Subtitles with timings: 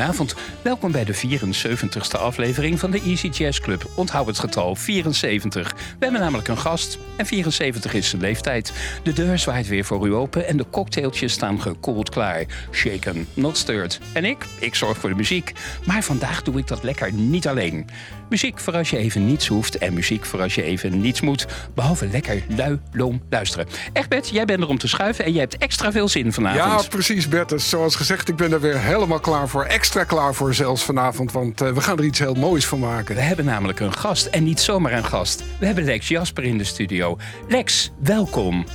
[0.00, 0.34] Goedenavond.
[0.62, 3.90] Welkom bij de 74ste aflevering van de Easy Jazz Club.
[3.94, 5.72] Onthoud het getal 74.
[5.72, 8.72] We hebben namelijk een gast en 74 is zijn leeftijd.
[9.02, 12.44] De deur zwaait weer voor u open en de cocktailtjes staan gekoeld klaar.
[12.72, 14.00] Shaken, not stirred.
[14.12, 14.46] En ik?
[14.58, 15.52] Ik zorg voor de muziek.
[15.86, 17.86] Maar vandaag doe ik dat lekker niet alleen.
[18.28, 21.46] Muziek voor als je even niets hoeft en muziek voor als je even niets moet.
[21.74, 23.66] Behalve lekker lui, loom luisteren.
[23.92, 26.82] Egbert, jij bent er om te schuiven en jij hebt extra veel zin vanavond.
[26.82, 27.68] Ja, precies Bertus.
[27.68, 29.64] Zoals gezegd, ik ben er weer helemaal klaar voor.
[29.64, 33.14] Extra klaar voor zelfs vanavond, want uh, we gaan er iets heel moois van maken.
[33.14, 35.42] We hebben namelijk een gast en niet zomaar een gast.
[35.58, 37.18] We hebben Lex Jasper in de studio.
[37.48, 38.66] Lex, welkom.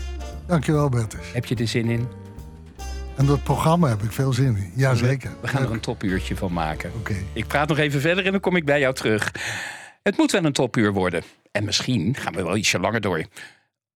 [0.48, 1.20] Dankjewel Bertus.
[1.34, 2.08] Heb je er zin in?
[3.16, 4.72] En dat programma heb ik veel zin in.
[4.76, 5.32] Jazeker.
[5.42, 6.92] We gaan er een topuurtje van maken.
[6.96, 7.16] Oké.
[7.34, 9.32] Ik praat nog even verder en dan kom ik bij jou terug.
[10.04, 11.24] Het moet wel een topuur worden.
[11.52, 13.26] En misschien gaan we wel ietsje langer door.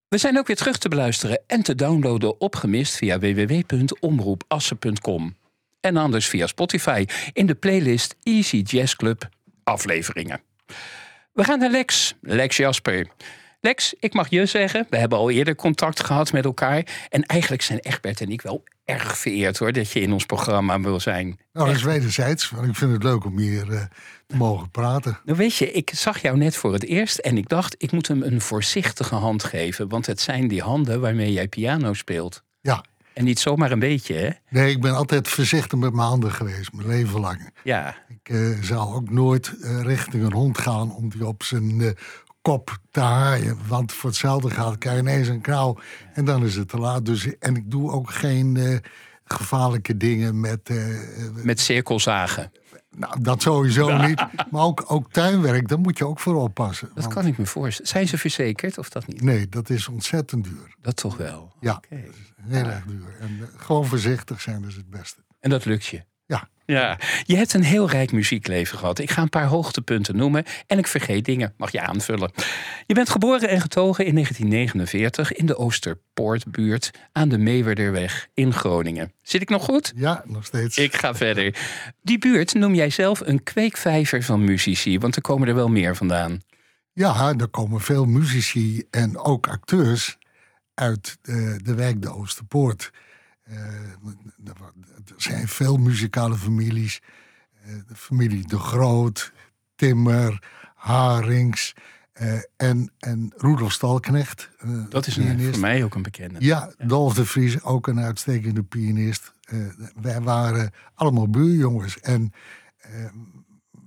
[0.07, 5.37] We zijn ook weer terug te beluisteren en te downloaden opgemist via www.omroepassen.com.
[5.81, 9.29] En anders via Spotify in de playlist Easy Jazz Club
[9.63, 10.41] afleveringen.
[11.33, 13.07] We gaan naar Lex, Lex Jasper.
[13.61, 17.07] Lex, ik mag je zeggen, we hebben al eerder contact gehad met elkaar.
[17.09, 20.79] En eigenlijk zijn Egbert en ik wel erg vereerd hoor, dat je in ons programma
[20.79, 21.39] wil zijn.
[21.53, 23.81] Nou, dat is wederzijds, want ik vind het leuk om hier uh,
[24.27, 25.19] te mogen praten.
[25.25, 28.07] Nou weet je, ik zag jou net voor het eerst en ik dacht, ik moet
[28.07, 29.89] hem een voorzichtige hand geven.
[29.89, 32.43] Want het zijn die handen waarmee jij piano speelt.
[32.61, 32.83] Ja.
[33.19, 34.29] En niet zomaar een beetje, hè?
[34.49, 37.53] Nee, ik ben altijd voorzichtig met mijn handen geweest, mijn leven lang.
[37.63, 37.95] Ja.
[38.07, 41.95] Ik uh, zal ook nooit uh, richting een hond gaan om die op zijn
[42.41, 43.57] kop te haaien.
[43.67, 45.77] Want voor hetzelfde gaat krijg je ineens een knauw
[46.13, 47.05] en dan is het te laat.
[47.05, 48.81] Dus, en ik doe ook geen
[49.23, 50.69] gevaarlijke dingen met...
[51.43, 52.51] Met cirkelzagen?
[52.95, 54.25] Nou, dat sowieso niet.
[54.51, 56.89] Maar ook, ook tuinwerk, daar moet je ook voor oppassen.
[56.93, 57.15] Dat want...
[57.15, 57.91] kan ik me voorstellen.
[57.91, 59.21] Zijn ze verzekerd of dat niet?
[59.21, 60.75] Nee, dat is ontzettend duur.
[60.81, 61.53] Dat toch wel?
[61.59, 62.11] Ja, okay.
[62.47, 63.15] Heel erg duur.
[63.19, 65.23] En uh, gewoon voorzichtig zijn is het beste.
[65.39, 66.03] En dat lukt je?
[66.25, 66.49] Ja.
[66.65, 68.99] Ja, je hebt een heel rijk muziekleven gehad.
[68.99, 71.53] Ik ga een paar hoogtepunten noemen en ik vergeet dingen.
[71.57, 72.31] Mag je aanvullen.
[72.85, 79.13] Je bent geboren en getogen in 1949 in de Oosterpoortbuurt aan de Meewerderweg in Groningen.
[79.21, 79.93] Zit ik nog goed?
[79.95, 80.77] Ja, nog steeds.
[80.77, 81.55] Ik ga verder.
[82.01, 85.95] Die buurt noem jij zelf een kweekvijver van muzici, want er komen er wel meer
[85.95, 86.41] vandaan.
[86.93, 90.17] Ja, er komen veel muzici en ook acteurs
[90.79, 92.91] uit de, de wijk de Oosterpoort.
[93.49, 93.55] Uh,
[94.45, 94.55] er
[95.17, 97.01] zijn veel muzikale families.
[97.65, 99.31] Uh, de familie De Groot,
[99.75, 100.43] Timmer,
[100.75, 101.73] Harings
[102.21, 104.49] uh, en, en Rudolf Stalknecht.
[104.89, 106.35] dat is een, voor mij ook een bekende.
[106.39, 109.33] Ja, ja, Dolf de Vries, ook een uitstekende pianist.
[110.01, 111.99] wij waren allemaal buurjongens.
[111.99, 112.33] En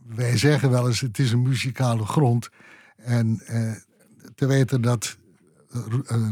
[0.07, 2.49] wij zeggen wel eens, het is een muzikale grond.
[2.97, 3.43] En
[4.35, 5.17] te weten dat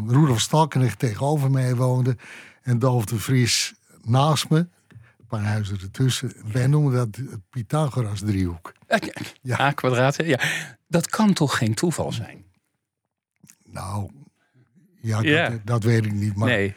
[0.07, 2.17] Rudolf Stalknecht tegenover mij woonde
[2.63, 4.59] en Dolf de Vries naast me.
[4.59, 6.33] Een paar huizen ertussen.
[6.53, 8.73] Wij noemen dat het Pythagoras-driehoek.
[9.43, 10.25] Ja, A kwadraat.
[10.25, 10.41] Ja.
[10.89, 12.45] Dat kan toch geen toeval zijn?
[13.65, 14.11] Nou,
[15.01, 15.49] ja, ja.
[15.49, 16.37] Dat, dat, weet ik niet.
[16.37, 16.75] Maar, nee.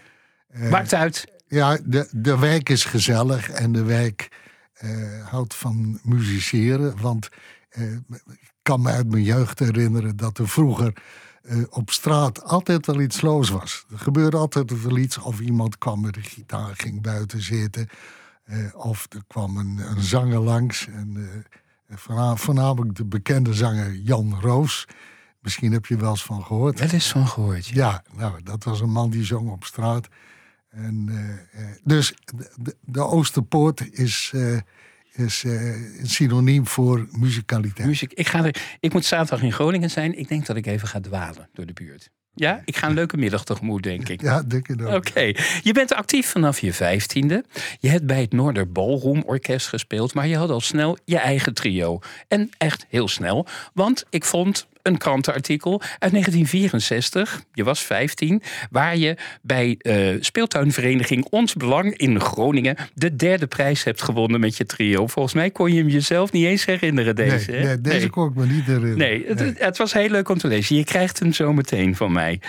[0.55, 1.25] Uh, Maakt uit.
[1.47, 4.41] Ja, de, de wijk is gezellig en de wijk
[4.83, 7.01] uh, houdt van musiceren.
[7.01, 7.29] Want
[7.77, 7.93] uh,
[8.29, 10.93] ik kan me uit mijn jeugd herinneren dat er vroeger
[11.43, 13.85] uh, op straat altijd wel iets los was.
[13.91, 15.17] Er gebeurde altijd wel iets.
[15.17, 17.87] Of iemand kwam met een gitaar, ging buiten zitten.
[18.45, 20.87] Uh, of er kwam een, een zanger langs.
[20.87, 24.87] En, uh, voornamelijk de bekende zanger Jan Roos.
[25.39, 26.79] Misschien heb je wel eens van gehoord.
[26.79, 27.67] Wel eens van gehoord.
[27.67, 30.07] Ja, ja nou, dat was een man die zong op straat.
[30.69, 31.09] En,
[31.83, 32.13] dus
[32.55, 34.33] de, de Oosterpoort is
[35.13, 35.53] is uh,
[35.99, 37.87] een synoniem voor muzikaliteit.
[37.87, 38.13] Muziek.
[38.13, 40.17] Ik, ga er, ik moet zaterdag in Groningen zijn.
[40.17, 42.09] Ik denk dat ik even ga dwalen door de buurt.
[42.35, 44.21] Ja, ik ga een leuke middag tegemoet, denk ik.
[44.21, 44.93] Ja, denk ik ook.
[44.93, 45.33] Oké.
[45.61, 47.43] Je bent actief vanaf je vijftiende.
[47.79, 51.53] Je hebt bij het Noorder Ballroom Orkest gespeeld, maar je had al snel je eigen
[51.53, 51.99] trio.
[52.27, 57.43] En echt heel snel, want ik vond een krantenartikel uit 1964.
[57.53, 58.41] Je was 15,
[58.71, 64.57] waar je bij uh, speeltuinvereniging Ons Belang in Groningen de derde prijs hebt gewonnen met
[64.57, 65.07] je trio.
[65.07, 67.51] Volgens mij kon je hem jezelf niet eens herinneren, deze.
[67.51, 68.09] Nee, nee deze nee.
[68.09, 68.97] kon ik me niet herinneren.
[68.97, 70.75] Nee, het, het, was heel leuk om te lezen.
[70.75, 72.41] Je krijgt hem zo meteen van mij.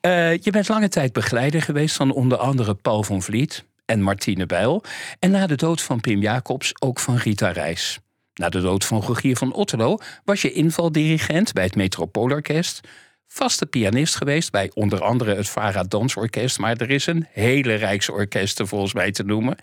[0.00, 4.46] Uh, je bent lange tijd begeleider geweest van onder andere Paul van Vliet en Martine
[4.46, 4.82] Bijl.
[5.18, 8.00] En na de dood van Pim Jacobs ook van Rita Reis.
[8.40, 12.80] Na de dood van Rogier van Otterlo was je invaldirigent bij het Metropoolorkest.
[13.26, 16.58] Vaste pianist geweest bij onder andere het Vara Dansorkest.
[16.58, 19.56] Maar er is een hele rijksorkest volgens mij te noemen.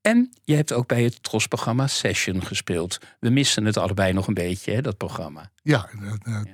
[0.00, 2.98] En je hebt ook bij het trosprogramma Session gespeeld.
[3.20, 5.50] We missen het allebei nog een beetje, hè, dat programma.
[5.62, 5.88] Ja,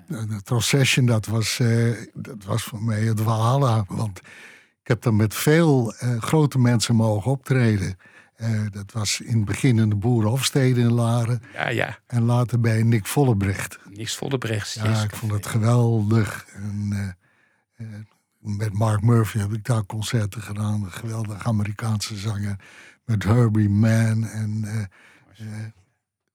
[0.08, 3.84] de, Tros Session, dat was, uh, dat was voor mij het Walhalla.
[3.88, 4.19] Want
[4.82, 7.99] ik heb dan met veel uh, grote mensen mogen optreden.
[8.37, 11.43] Eh, dat was in het begin in de Boerenhofstede in Laren.
[11.53, 11.99] Ja, ja.
[12.06, 13.79] En later bij Nick Vollebrecht.
[13.91, 14.75] Niks Vollebrechts.
[14.75, 16.47] Ja, ik vond het geweldig.
[16.55, 17.94] En, eh, eh,
[18.38, 20.83] met Mark Murphy heb ik daar concerten gedaan.
[20.83, 22.56] Een geweldige Amerikaanse zanger.
[23.05, 24.67] Met Herbie Mann en...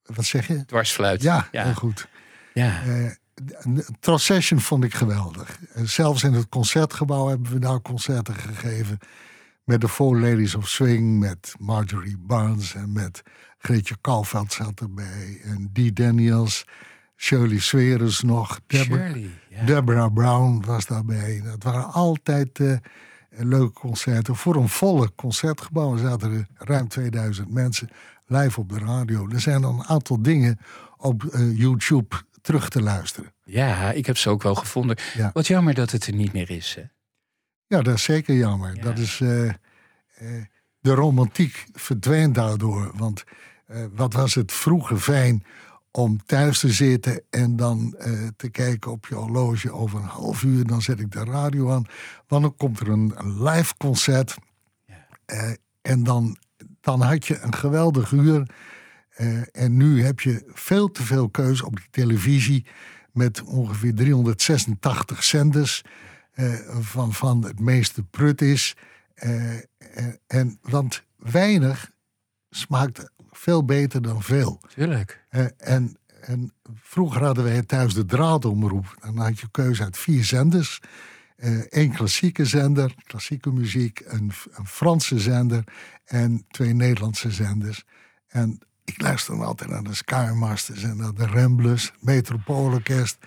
[0.02, 0.64] wat zeg je?
[0.64, 1.22] Dwarsfluit.
[1.22, 1.64] Ja, ja.
[1.64, 2.08] heel goed.
[2.54, 2.82] ja.
[4.00, 5.58] Procession vond ik geweldig.
[5.74, 8.98] Zelfs in het concertgebouw hebben we daar concerten gegeven.
[9.64, 13.22] Met de Four Ladies of Swing, met Marjorie Barnes en met
[13.58, 15.40] Greetje Kouwveld zat erbij.
[15.44, 16.64] En Dee Daniels,
[17.16, 18.60] Shirley Sweres nog.
[18.66, 19.30] Deborah, Shirley.
[19.64, 21.40] Deborah Brown was daarbij.
[21.44, 22.76] Dat waren altijd eh,
[23.28, 24.36] leuke concerten.
[24.36, 27.88] Voor een volle concertgebouw zaten er ruim 2000 mensen
[28.26, 29.28] live op de radio.
[29.28, 30.58] Er zijn dan een aantal dingen
[30.96, 33.32] op eh, YouTube terug te luisteren.
[33.44, 34.96] ja, ik heb ze ook wel gevonden.
[35.14, 35.30] Ja.
[35.32, 36.74] Wat jammer dat het er niet meer is.
[36.74, 36.82] Hè?
[37.72, 38.74] Ja, dat is zeker jammer.
[38.76, 38.82] Ja.
[38.82, 39.54] Dat is, eh, eh,
[40.80, 42.92] de romantiek verdwijnt daardoor.
[42.96, 43.24] Want
[43.66, 45.44] eh, wat was het vroeger fijn
[45.90, 47.96] om thuis te zitten en dan
[48.36, 50.66] te kijken op je horloge over een half uur.
[50.66, 51.86] Dan zet ik de radio aan.
[52.26, 54.36] Want dan komt er een, een live concert.
[54.86, 55.56] Ja.
[55.82, 56.36] En dan,
[56.80, 58.50] dan had je een geweldig uur.
[59.52, 62.66] En nu heb je veel te veel keuze op de televisie.
[63.12, 65.82] Met ongeveer 386 zenders.
[66.32, 68.76] Eh, van, van het meeste prut is.
[69.14, 71.90] Eh, en, en, want weinig
[72.50, 74.60] smaakt veel beter dan veel.
[74.74, 75.24] Tuurlijk.
[75.28, 78.94] Eh, en, en vroeger hadden wij thuis de draadomroep.
[79.00, 80.80] Dan had je keuze uit vier zenders.
[81.68, 85.64] Eén klassieke zender, klassieke muziek, een, een Franse zender
[86.04, 87.84] en twee Nederlandse zenders.
[88.26, 93.18] En ik luisterde altijd naar de Skymasters en naar de Ramblers, Metropoolorkest.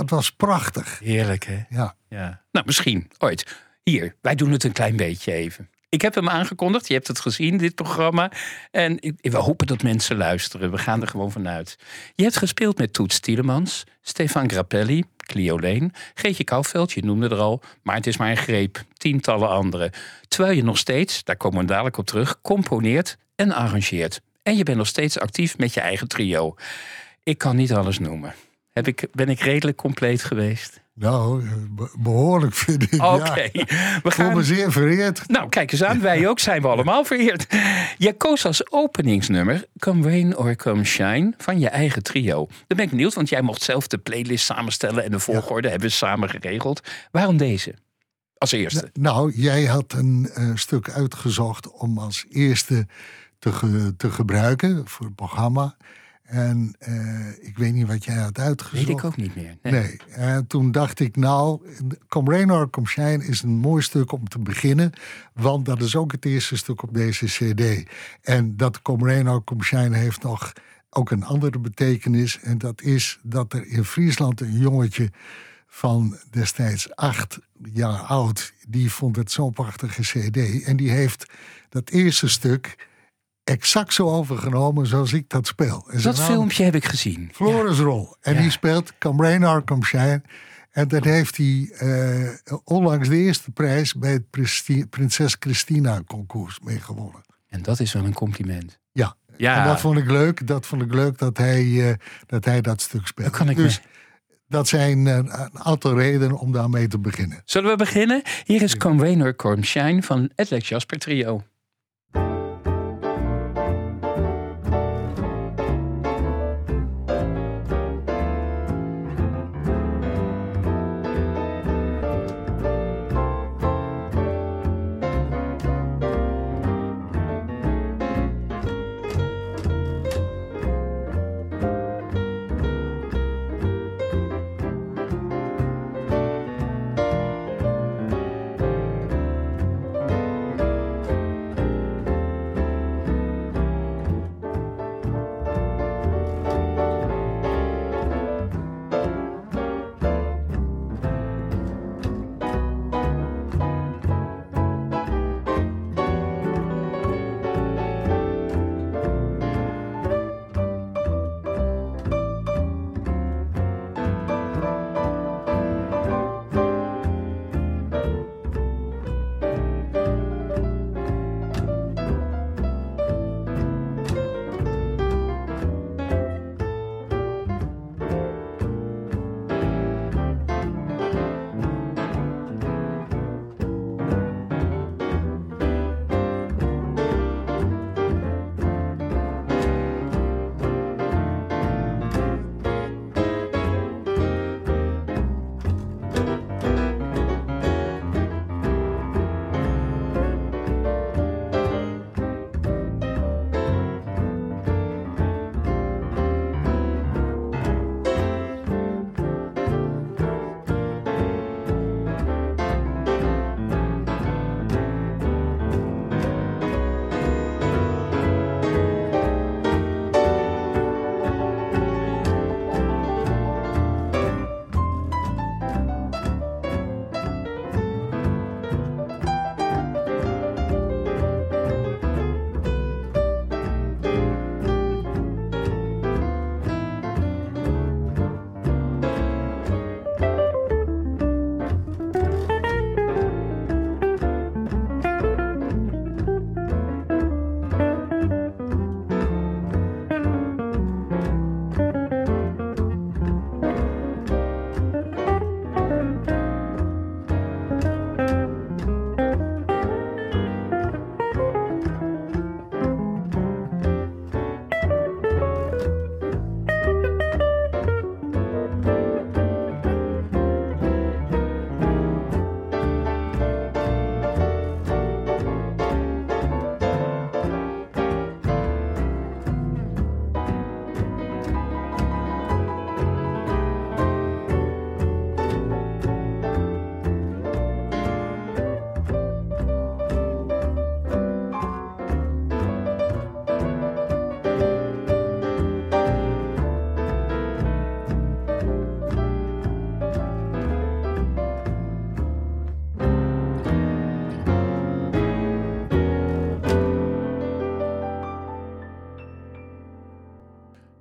[0.00, 0.98] Dat was prachtig.
[0.98, 1.62] Heerlijk, hè?
[1.68, 2.42] Ja, Ja.
[2.52, 3.56] Nou, misschien ooit.
[3.82, 5.70] Hier, wij doen het een klein beetje even.
[5.88, 8.30] Ik heb hem aangekondigd, je hebt het gezien, dit programma.
[8.70, 10.70] En we hopen dat mensen luisteren.
[10.70, 11.78] We gaan er gewoon vanuit.
[12.14, 17.38] Je hebt gespeeld met Toets Tielemans, Stefan Grappelli, Clio Leen, Geetje Kouwveld, je noemde er
[17.38, 17.62] al.
[17.82, 19.90] Maar het is maar een greep, tientallen anderen.
[20.28, 24.20] Terwijl je nog steeds, daar komen we dadelijk op terug, componeert en arrangeert.
[24.42, 26.54] En je bent nog steeds actief met je eigen trio.
[27.22, 28.34] Ik kan niet alles noemen.
[28.84, 30.80] Heb ik, ben ik redelijk compleet geweest?
[30.94, 33.02] nou, eh, be- behoorlijk vind ik.
[33.02, 33.34] Oké, Ja.
[33.34, 33.50] we
[34.02, 34.36] Ik voel gaan...
[34.36, 35.28] me zeer vereerd.
[35.28, 37.46] Nou, kijk eens aan, wij ook zijn we allemaal vereerd.
[37.98, 42.46] Je koos als openingsnummer Come Rain or Come Shine van je eigen trio.
[42.46, 45.88] Dan ben ik benieuwd, want jij mocht zelf de playlist samenstellen en de volgorde hebben
[45.88, 46.80] we samen geregeld.
[47.10, 47.74] Waarom deze?
[48.38, 48.90] Als eerste.
[48.92, 52.86] Nou, jij had een eh, stuk uitgezocht om als eerste
[53.38, 55.76] te, ge- te gebruiken voor het programma.
[56.30, 58.86] En eh, ik weet niet wat jij had uitgezocht.
[58.86, 59.56] Weet ik ook niet meer.
[59.62, 59.72] Nee.
[59.72, 61.60] Nee, en toen dacht ik nou,
[62.08, 64.92] Come Rain or Come Shine is een mooi stuk om te beginnen.
[65.34, 67.90] Want dat is ook het eerste stuk op deze cd.
[68.22, 70.52] En dat Come Rain or Come Shine heeft nog
[70.90, 72.40] ook een andere betekenis.
[72.40, 75.10] En dat is dat er in Friesland een jongetje
[75.66, 77.38] van destijds acht
[77.72, 78.52] jaar oud...
[78.68, 80.64] die vond het zo'n prachtige cd.
[80.64, 81.26] En die heeft
[81.68, 82.88] dat eerste stuk
[83.44, 85.86] exact zo overgenomen zoals ik dat speel.
[85.90, 87.30] En Dat naam- filmpje heb ik gezien.
[87.32, 88.16] Floris Rol.
[88.20, 88.40] En Ja.
[88.40, 90.22] die speelt Come Rain or Come Shine.
[90.70, 96.58] En dat heeft hij eh, onlangs de eerste prijs bij het Pristi- Prinses Christina concours
[96.62, 97.20] mee gewonnen.
[97.48, 98.78] En dat is wel een compliment.
[98.92, 99.16] Ja.
[99.36, 99.60] Ja.
[99.62, 100.46] En dat vond ik leuk.
[100.46, 101.94] Dat vond ik leuk dat hij, eh,
[102.26, 103.28] dat, hij dat stuk speelt.
[103.28, 103.86] Dat kan ik dus me-
[104.48, 107.42] dat zijn eh, een aantal redenen om daarmee te beginnen.
[107.44, 108.22] Zullen we beginnen?
[108.44, 111.42] Hier is Come Rain or Come Shine van het Lex Jasper Trio.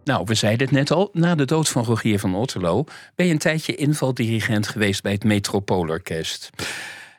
[0.10, 1.10] Nou, we zeiden het net al.
[1.14, 2.84] Na de dood van Rogier van Otterlo
[3.16, 6.50] ben je een tijdje invaldirigent geweest bij het Metropoolorkest.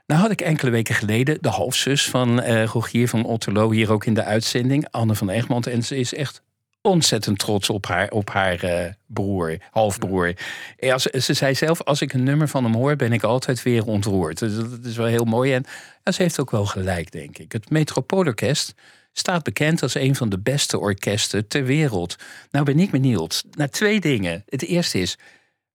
[0.06, 4.04] Nou had ik enkele weken geleden de halfzus van uh, Rogier van Otterlo hier ook
[4.04, 5.66] in de uitzending, Anne van Egmond.
[5.66, 6.42] En ze is echt
[6.80, 10.35] ontzettend trots op haar, op haar uh, broer, halfbroer.
[10.78, 13.85] Als, ze zei zelf, als ik een nummer van hem hoor, ben ik altijd weer
[13.85, 14.38] ontroerd.
[14.38, 15.54] Dus dat is wel heel mooi.
[15.54, 15.64] En,
[16.02, 17.52] en ze heeft ook wel gelijk, denk ik.
[17.52, 18.75] Het Metropoolorkest
[19.12, 22.17] staat bekend als een van de beste orkesten ter wereld.
[22.50, 24.45] Nou ben ik benieuwd naar twee dingen.
[24.49, 25.19] Het eerste is,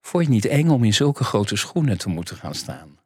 [0.01, 2.97] vond je het niet eng om in zulke grote schoenen te moeten gaan staan?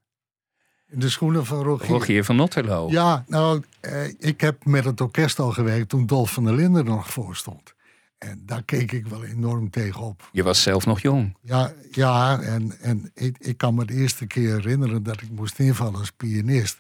[0.87, 1.87] In de schoenen van Rogier.
[1.87, 2.89] Rogier van Otterlo.
[2.89, 6.85] Ja, nou, eh, ik heb met het orkest al gewerkt toen Dolf van der Linden
[6.85, 7.73] nog voor stond.
[8.17, 10.29] En daar keek ik wel enorm tegenop.
[10.31, 11.37] Je was zelf nog jong.
[11.41, 15.59] Ja, ja en, en ik, ik kan me de eerste keer herinneren dat ik moest
[15.59, 16.79] invallen als pianist.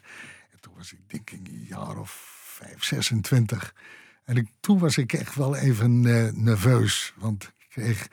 [0.51, 3.73] En toen was ik denk ik een jaar of 5, 26.
[4.23, 7.13] En ik, toen was ik echt wel even uh, nerveus.
[7.17, 8.07] Want ik kreeg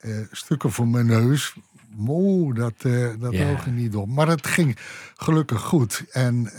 [0.00, 1.54] uh, stukken voor mijn neus.
[1.96, 4.08] Mo, dat, uh, dat ogen niet op.
[4.08, 4.76] Maar het ging
[5.14, 6.04] gelukkig goed.
[6.10, 6.50] En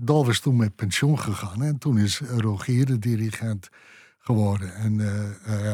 [0.00, 1.62] Dolf is toen met pensioen gegaan.
[1.62, 3.68] En toen is Rogier de dirigent
[4.18, 4.74] geworden.
[4.74, 5.00] En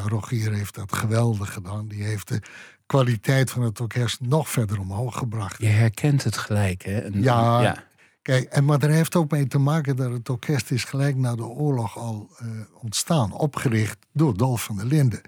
[0.07, 1.89] Rogier heeft dat geweldig gedaan.
[1.89, 2.41] Die heeft de
[2.87, 5.59] kwaliteit van het orkest nog verder omhoog gebracht.
[5.59, 7.01] Je herkent het gelijk, hè?
[7.13, 7.85] ja, ja,
[8.31, 11.35] Kijk, en, maar er heeft ook mee te maken dat het orkest is gelijk na
[11.35, 12.49] de oorlog al uh,
[12.83, 15.21] ontstaan, opgericht door Dolf van der Linden.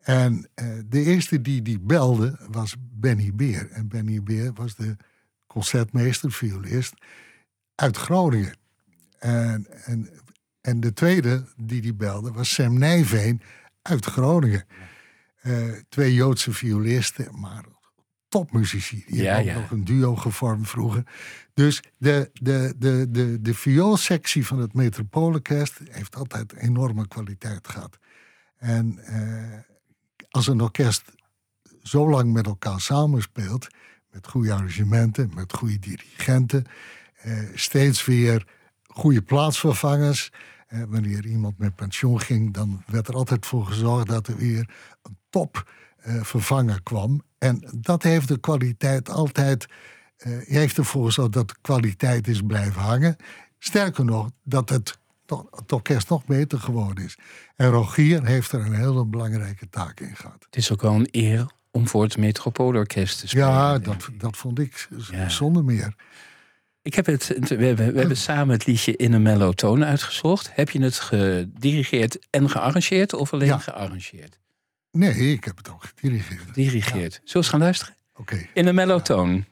[0.00, 3.70] En uh, de eerste die die belde was Benny Beer.
[3.70, 4.96] En Benny Beer was de
[5.46, 6.94] concertmeester, violist
[7.74, 8.56] uit Groningen.
[9.18, 10.10] En, en,
[10.60, 13.42] en de tweede die die belde was Sam Nijveen
[13.82, 14.64] uit Groningen.
[15.42, 17.64] Uh, twee Joodse violisten, maar
[18.28, 19.04] topmuzici.
[19.06, 21.04] Die ja, hebben ook nog een duo gevormd vroeger.
[21.54, 27.98] Dus de, de, de, de, de vioolsectie van het Metropoolorkest heeft altijd enorme kwaliteit gehad.
[28.56, 29.58] En eh,
[30.30, 31.12] als een orkest
[31.82, 33.66] zo lang met elkaar samenspeelt,
[34.10, 36.64] met goede arrangementen, met goede dirigenten,
[37.14, 38.46] eh, steeds weer
[38.86, 40.30] goede plaatsvervangers.
[40.66, 44.68] Eh, wanneer iemand met pensioen ging, dan werd er altijd voor gezorgd dat er weer
[45.02, 45.70] een top
[46.06, 47.22] uh, vervanger kwam.
[47.38, 49.66] En dat heeft de kwaliteit altijd.
[50.26, 53.16] Uh, heeft ervoor gezorgd dat de kwaliteit is blijven hangen.
[53.58, 54.98] Sterker nog, dat het,
[55.50, 57.16] het orkest nog beter geworden is.
[57.56, 60.44] En Rogier heeft er een hele belangrijke taak in gehad.
[60.44, 63.48] Het is ook wel een eer om voor het Metropoolorkest te spelen.
[63.48, 64.88] Ja, dat, dat vond ik
[65.28, 65.94] zonder meer.
[66.82, 70.50] Ik heb het, we, hebben, we hebben samen het liedje in een mellow uitgezocht.
[70.52, 74.40] Heb je het gedirigeerd en gearrangeerd of alleen gearrangeerd?
[74.90, 76.54] Nee, ik heb het ook gedirigeerd.
[76.54, 77.12] Dirigeerd.
[77.12, 77.20] Ja.
[77.24, 77.96] Zullen we eens gaan luisteren?
[78.14, 78.46] Oké.
[78.54, 79.44] In een mellotoon.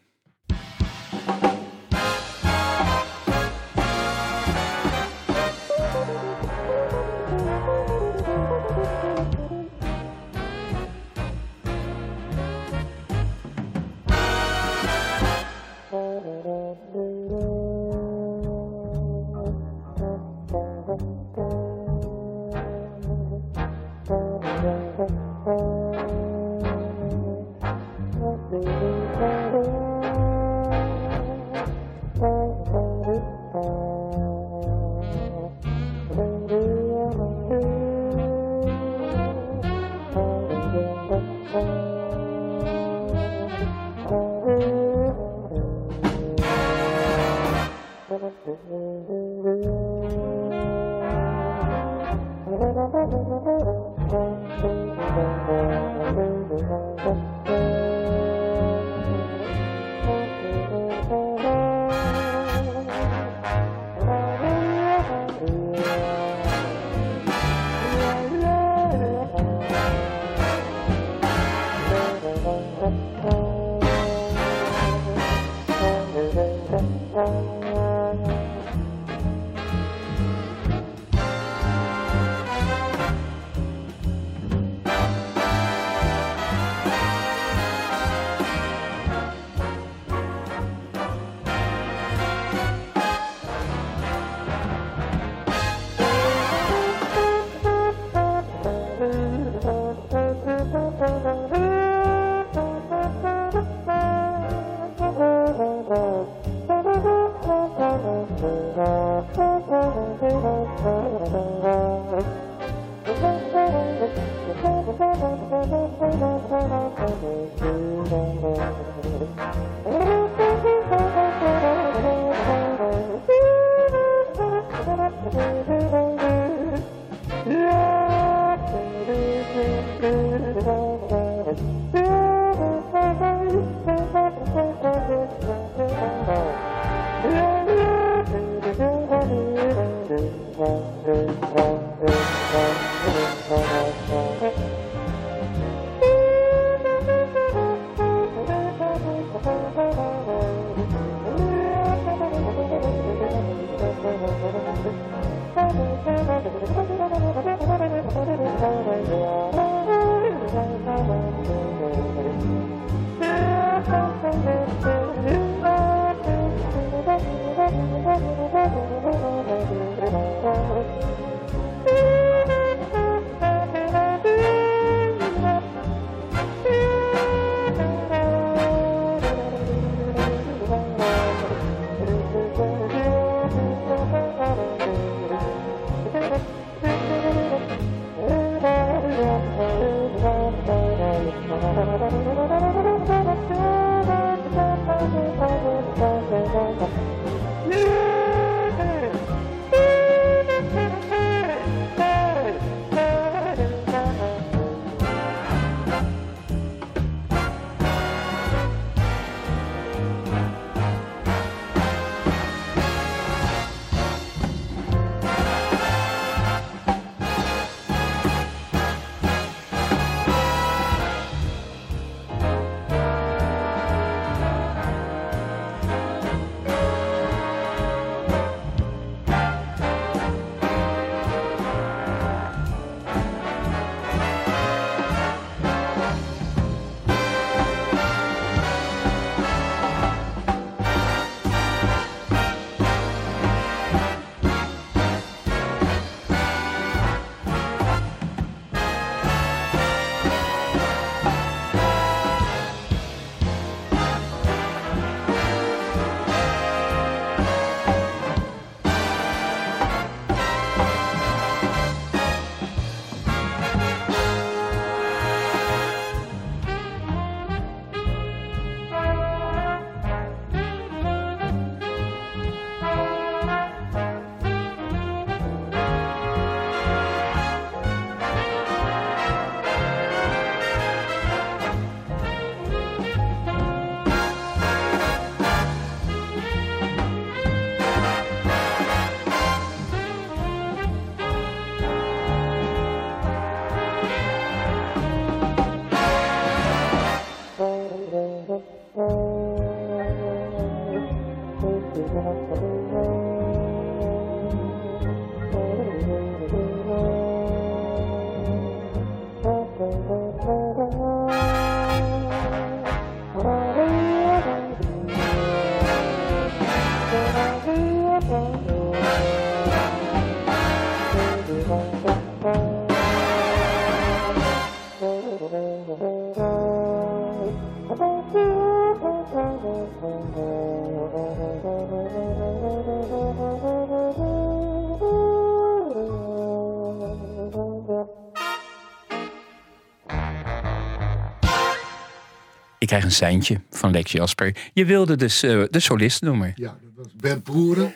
[342.91, 344.57] Krijg een seintje van Lex Jasper.
[344.73, 346.53] Je wilde dus uh, de solist noemen.
[346.55, 347.95] Ja, dat was Bert Boeren.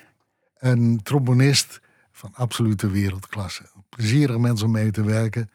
[0.59, 1.81] Een trombonist
[2.13, 3.63] van absolute wereldklasse.
[3.89, 5.51] Plezierig mensen om mee te werken.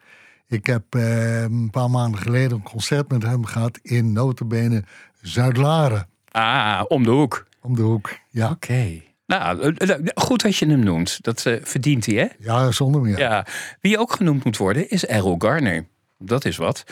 [0.46, 4.84] Ik heb uh, een paar maanden geleden een concert met hem gehad in notabene
[5.20, 6.08] Zuid-Laren.
[6.30, 7.46] Ah, om de hoek.
[7.60, 8.50] Om de hoek, ja.
[8.50, 9.02] Oké.
[9.26, 11.18] Nou, eh, goed dat je hem noemt.
[11.22, 12.26] Dat uh, verdient hij, hè?
[12.38, 13.18] Ja, zonder meer.
[13.18, 13.46] Ja.
[13.80, 15.86] Wie ook genoemd moet worden is Errol Garner.
[16.18, 16.84] Dat is wat.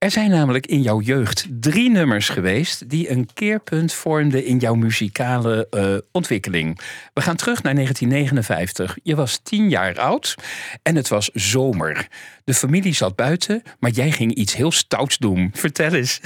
[0.00, 4.74] Er zijn namelijk in jouw jeugd drie nummers geweest die een keerpunt vormden in jouw
[4.74, 6.80] muzikale uh, ontwikkeling.
[7.14, 8.98] We gaan terug naar 1959.
[9.02, 10.34] Je was tien jaar oud
[10.82, 12.08] en het was zomer.
[12.44, 15.50] De familie zat buiten, maar jij ging iets heel stouts doen.
[15.52, 16.20] Vertel eens.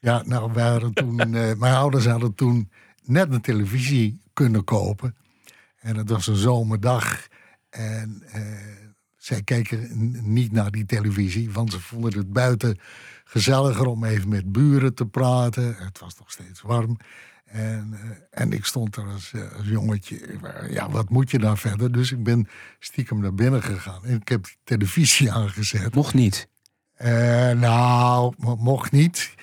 [0.00, 2.70] Ja, nou, wij hadden toen, uh, mijn ouders hadden toen
[3.02, 5.16] net een televisie kunnen kopen.
[5.80, 7.26] En het was een zomerdag.
[7.70, 8.42] En uh,
[9.24, 9.88] zij keken
[10.32, 12.78] niet naar die televisie, want ze vonden het buiten
[13.24, 15.76] gezelliger om even met buren te praten.
[15.76, 16.96] Het was nog steeds warm.
[17.44, 20.38] En, uh, en ik stond er als, uh, als, jongetje.
[20.70, 21.92] Ja, wat moet je daar verder?
[21.92, 24.04] Dus ik ben stiekem naar binnen gegaan.
[24.04, 25.94] En ik heb de televisie aangezet.
[25.94, 26.48] Mocht niet?
[26.98, 29.34] Uh, nou, mocht niet.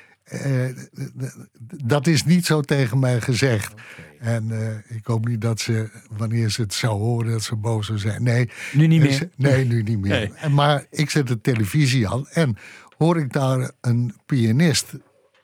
[1.84, 3.74] Dat is niet zo tegen mij gezegd.
[4.20, 7.86] En uh, ik hoop niet dat ze, wanneer ze het zou horen, dat ze boos
[7.86, 8.24] zou zijn.
[8.24, 9.30] Nee, nu niet meer.
[9.36, 10.12] nee, nu niet meer.
[10.12, 10.34] Nee.
[10.34, 12.58] En, maar ik zet de televisie aan en
[12.98, 14.94] hoor ik daar een pianist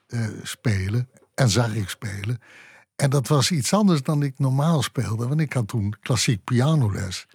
[0.08, 1.10] uh, spelen.
[1.36, 2.40] En zag ik spelen.
[2.96, 5.28] En dat was iets anders dan ik normaal speelde.
[5.28, 7.28] Want ik had toen klassiek pianoles.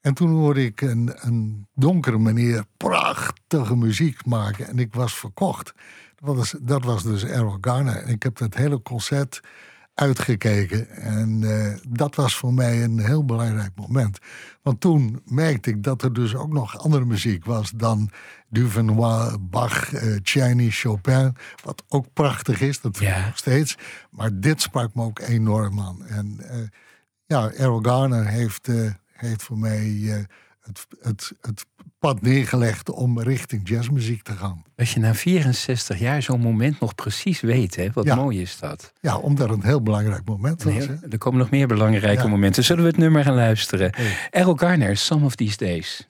[0.00, 4.68] En toen hoorde ik een, een donkere meneer prachtige muziek maken.
[4.68, 5.74] En ik was verkocht.
[6.20, 7.96] Dat was, dat was dus Errol Garner.
[7.96, 9.40] En ik heb dat hele concert
[9.94, 10.90] uitgekeken.
[10.90, 14.18] En uh, dat was voor mij een heel belangrijk moment.
[14.62, 18.10] Want toen merkte ik dat er dus ook nog andere muziek was dan
[18.48, 21.36] Duvenois, Bach, uh, Chinese, Chopin.
[21.64, 23.76] Wat ook prachtig is, dat vind ik nog steeds.
[24.10, 26.06] Maar dit sprak me ook enorm aan.
[26.06, 26.56] En uh,
[27.26, 28.68] ja, Errol Garner heeft,
[29.12, 29.86] heeft voor mij
[30.60, 31.66] het, het, het
[31.98, 34.62] pad neergelegd om richting jazzmuziek te gaan.
[34.76, 37.88] Als je na 64 jaar zo'n moment nog precies weet, hè?
[37.92, 38.92] wat mooi is dat.
[39.00, 40.86] Ja, omdat het een heel belangrijk moment was.
[41.10, 42.64] Er komen nog meer belangrijke momenten.
[42.64, 43.92] Zullen we het nummer gaan luisteren?
[44.30, 46.08] Errol Garner, Some of These Days.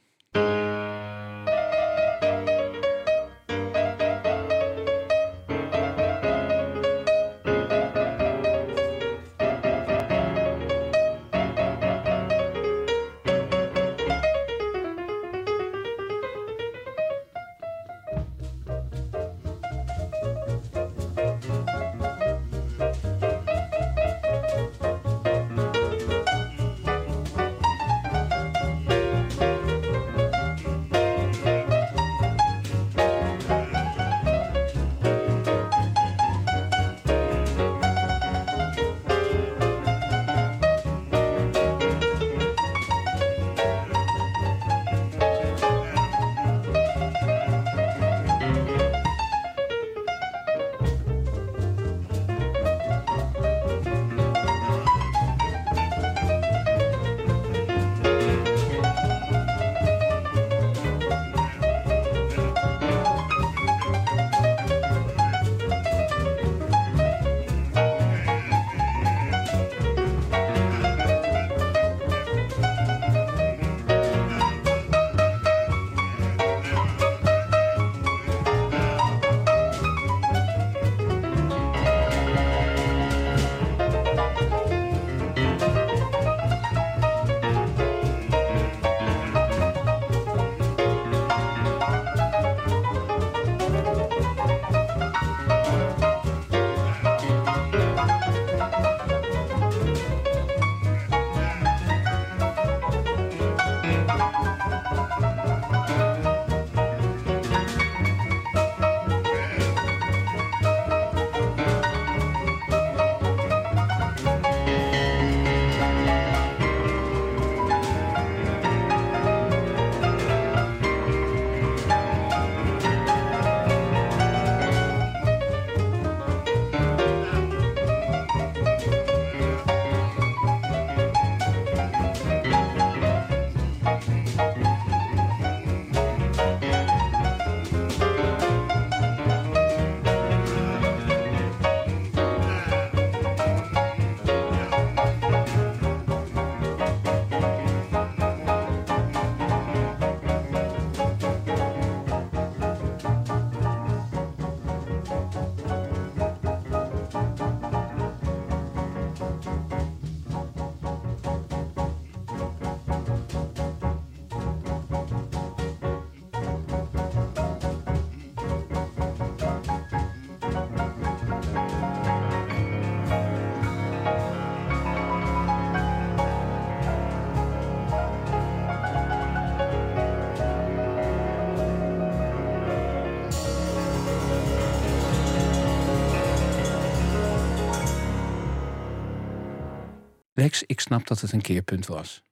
[190.67, 192.23] Ik snap dat het een keerpunt was.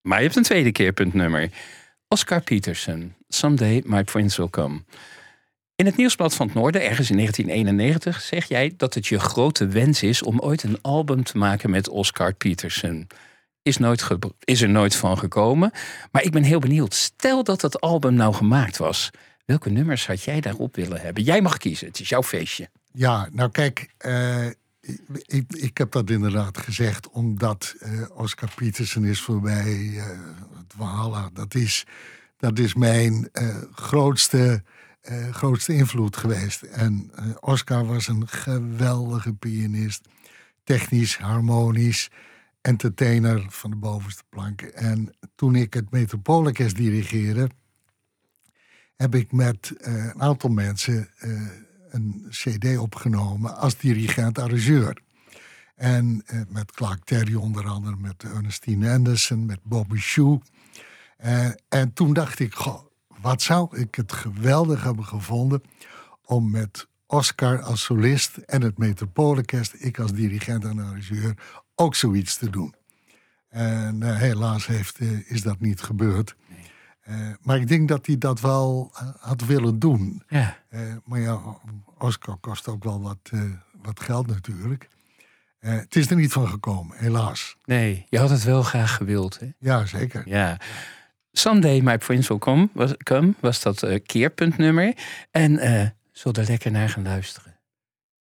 [0.00, 1.50] Maar je hebt een tweede keerpuntnummer.
[2.08, 4.82] Oscar Peterson, Someday My Prince Will Come.
[5.74, 9.66] In het Nieuwsblad van het Noorden, ergens in 1991, zeg jij dat het je grote
[9.66, 13.06] wens is om ooit een album te maken met Oscar Peterson.
[13.62, 14.08] Is, nooit
[14.44, 15.72] is er nooit van gekomen.
[16.12, 16.94] Maar ik ben heel benieuwd.
[16.94, 19.10] Stel dat dat album nou gemaakt was.
[19.44, 21.22] Welke nummers had jij daarop willen hebben?
[21.22, 22.68] Jij mag kiezen, het is jouw feestje.
[22.92, 24.46] Ja, nou kijk, uh,
[25.26, 30.04] ik, ik heb dat inderdaad gezegd, omdat uh, Oscar Peterson is voor mij uh,
[30.76, 31.30] Walhalla.
[31.32, 31.86] Dat is,
[32.36, 34.62] dat is mijn uh, grootste,
[35.30, 36.62] grootste invloed geweest.
[36.62, 40.08] En Oscar was een geweldige pianist.
[40.64, 42.10] Technisch, harmonisch,
[42.60, 44.62] entertainer van de bovenste plank.
[44.62, 47.50] En toen ik het Metropoolorkest dirigeerde,
[48.96, 51.08] heb ik met een aantal mensen
[51.90, 55.02] een CD opgenomen als dirigent-arrangeur.
[55.74, 60.40] En eh, met Clark Terry onder andere, met Ernestine Anderson, met Bobby Shoe.
[61.16, 62.54] Eh, en toen dacht ik,
[63.20, 65.62] wat zou ik het geweldig hebben gevonden
[66.24, 71.34] om met Oscar als solist en het Metropoolorkest, ik als dirigent en arrangeur,
[71.74, 72.74] ook zoiets te doen.
[73.48, 76.36] En eh, helaas heeft, eh, is dat niet gebeurd.
[77.08, 80.22] Eh, maar ik denk dat hij dat wel eh, had willen doen.
[80.28, 80.56] Ja.
[80.68, 81.40] Eh, maar ja,
[81.98, 83.30] Oscar kost ook wel wat,
[83.82, 84.88] wat geld natuurlijk.
[85.58, 87.56] Het is er niet van gekomen, helaas.
[87.64, 89.38] Nee, je had het wel graag gewild.
[89.38, 89.46] Hè?
[89.58, 90.22] Ja, zeker.
[90.24, 90.60] Ja.
[91.32, 94.94] Someday My Prince Will Come was, come, was dat keerpuntnummer.
[95.30, 97.47] En eh zullen er lekker naar gaan luisteren.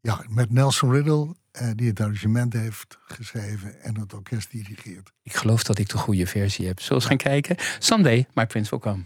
[0.08, 5.12] Ja, met Nelson Riddle, eh, die het arrangement heeft geschreven en het orkest dirigeert.
[5.24, 6.80] Ik geloof dat ik de goede versie heb.
[6.80, 7.56] Zullen we gaan kijken?
[7.80, 9.04] Someday My Prince Will Come.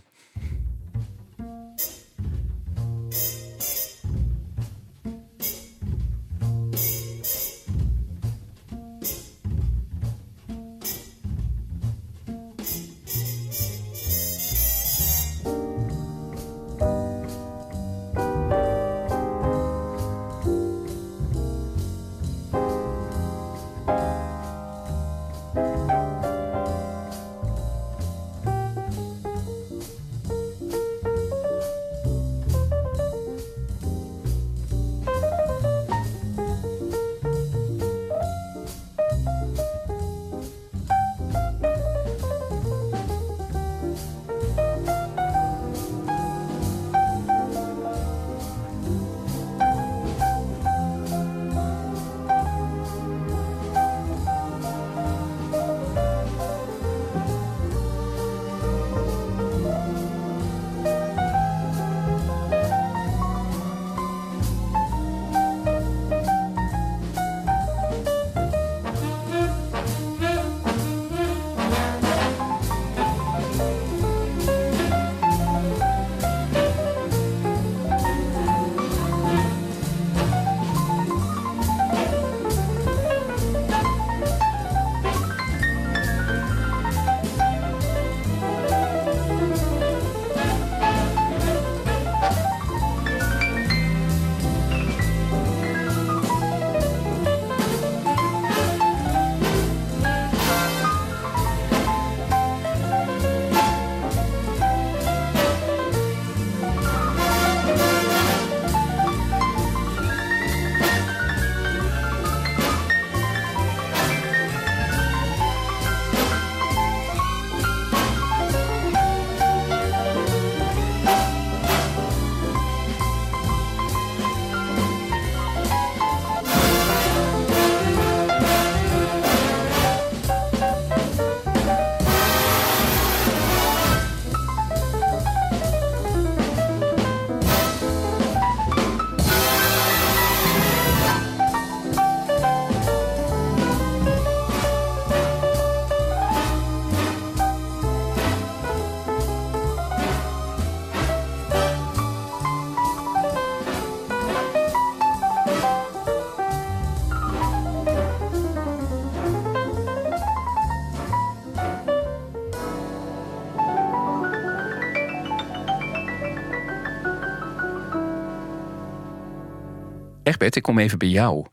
[170.41, 171.45] Egbert, ik kom even bij jou.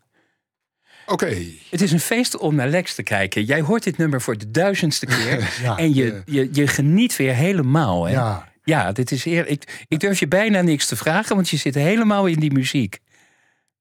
[1.07, 1.45] Oké.
[1.71, 3.45] Het is een feest om naar Lex te kijken.
[3.45, 5.51] Jij hoort dit nummer voor de duizendste keer.
[5.63, 5.77] Ja.
[5.77, 8.05] en je, je, je geniet weer helemaal.
[8.05, 8.13] Hè?
[8.13, 9.47] Ja, Ja, dit is eer.
[9.47, 12.99] Ik, ik durf je bijna niks te vragen, want je zit helemaal in die muziek.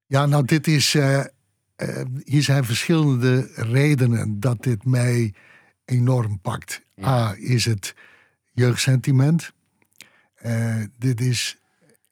[0.05, 0.95] Ja, nou, dit is.
[0.95, 1.19] eh,
[1.75, 5.33] eh, hier zijn verschillende redenen dat dit mij
[5.85, 6.81] enorm pakt.
[7.03, 7.93] A, is het
[8.51, 9.51] jeugdsentiment.
[10.35, 11.57] Eh, dit is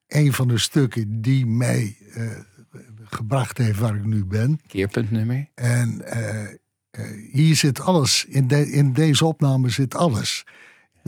[0.07, 1.97] een van de stukken die mij
[3.15, 4.59] gebracht heeft waar ik nu ben.
[4.67, 5.47] Keerpuntnummer.
[5.53, 6.51] En eh, eh,
[7.31, 8.25] hier zit alles.
[8.25, 10.45] In, de, in deze opname zit alles.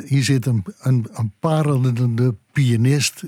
[0.05, 3.23] Hier zit een, een, een parelende pianist.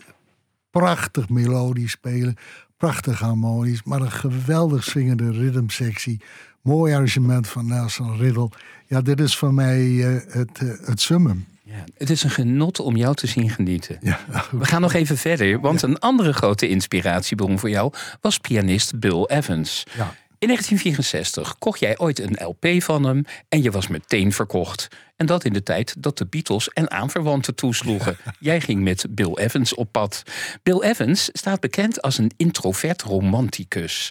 [0.69, 2.35] Prachtig melodisch spelen.
[2.77, 3.83] Prachtig harmonisch.
[3.83, 6.21] Maar een geweldig swingende rhythmsectie.
[6.61, 8.49] Mooi arrangement van Nelson Riddle.
[8.87, 11.45] Ja, dit is voor mij eh, het, het summum.
[11.71, 13.97] Ja, het is een genot om jou te zien genieten.
[14.01, 14.19] Ja,
[14.51, 19.23] We gaan nog even verder, want een andere grote inspiratiebron voor jou was pianist Bill
[19.23, 19.83] Evans.
[19.95, 20.15] ja.
[20.39, 24.87] In 1964 kocht jij ooit een LP van hem en je was meteen verkocht.
[25.15, 28.17] En dat in de tijd dat de Beatles en aanverwanten toesloegen.
[28.39, 30.23] Jij ging met Bill Evans op pad.
[30.63, 34.09] Bill Evans staat bekend als een introvert romanticus.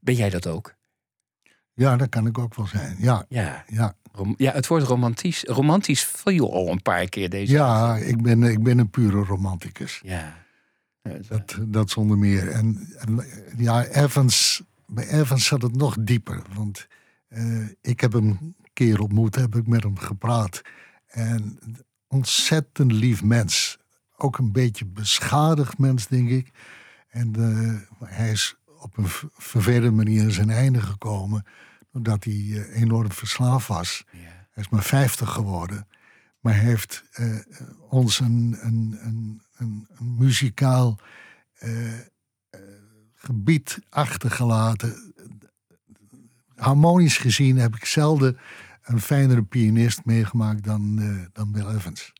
[0.00, 0.74] Ben jij dat ook?
[1.74, 2.96] Ja, dat kan ik ook wel zijn.
[2.98, 3.94] Ja, Ja, ja.
[4.36, 8.62] Ja het woord romantisch, romantisch viel al een paar keer deze ja ik, ben, ik
[8.62, 10.00] ben een pure romanticus.
[10.02, 10.48] Ja.
[11.28, 12.48] Dat, dat zonder meer.
[12.48, 13.24] En, en
[13.56, 16.42] ja, Evans, bij Evans zat het nog dieper.
[16.54, 16.86] Want
[17.28, 20.62] eh, ik heb hem een keer ontmoet, heb ik met hem gepraat.
[21.06, 21.58] En
[22.08, 23.78] ontzettend lief mens.
[24.16, 26.50] Ook een beetje beschadigd mens, denk ik.
[27.08, 31.44] En eh, hij is op een vervelende manier zijn einde gekomen.
[31.92, 34.04] Doordat hij eh, enorm verslaafd was.
[34.50, 35.86] Hij is maar 50 geworden.
[36.40, 37.36] Maar hij heeft eh,
[37.88, 40.98] ons een, een, een, een, een muzikaal
[41.54, 41.70] eh,
[43.14, 45.14] gebied achtergelaten.
[46.54, 48.38] Harmonisch gezien heb ik zelden
[48.82, 50.96] een fijnere pianist meegemaakt dan,
[51.32, 52.12] dan Bill Evans.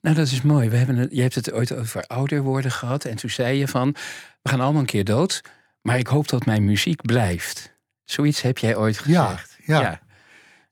[0.00, 0.68] Nou, dat is mooi.
[0.68, 3.04] We hebben je hebt het ooit over ouder worden gehad.
[3.04, 3.94] En toen zei je van,
[4.42, 5.42] we gaan allemaal een keer dood.
[5.80, 7.73] Maar ik hoop dat mijn muziek blijft.
[8.04, 9.58] Zoiets heb jij ooit Ja, gezegd.
[9.64, 10.02] ja.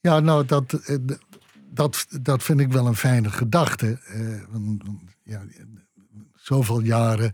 [0.01, 0.97] Ja, nou, dat, eh,
[1.71, 3.99] dat, dat vind ik wel een fijne gedachte.
[4.07, 4.21] Eh,
[5.23, 5.43] ja,
[6.35, 7.33] zoveel jaren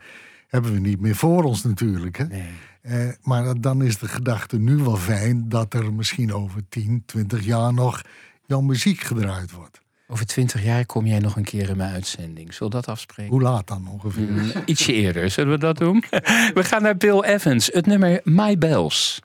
[0.49, 2.17] hebben we niet meer voor ons natuurlijk.
[2.19, 2.25] Hè?
[2.27, 2.49] Nee.
[2.83, 7.45] Eh, maar dan is de gedachte nu wel fijn dat er misschien over 10, 20
[7.45, 8.03] jaar nog
[8.47, 9.81] jouw muziek gedraaid wordt.
[10.07, 12.55] Over twintig jaar kom jij nog een keer in mijn uitzending.
[12.55, 13.33] Zullen we dat afspreken?
[13.33, 14.31] Hoe laat dan ongeveer?
[14.31, 16.05] Mm, Ietsje eerder, zullen we dat doen?
[16.55, 19.21] We gaan naar Bill Evans, het nummer My Bells.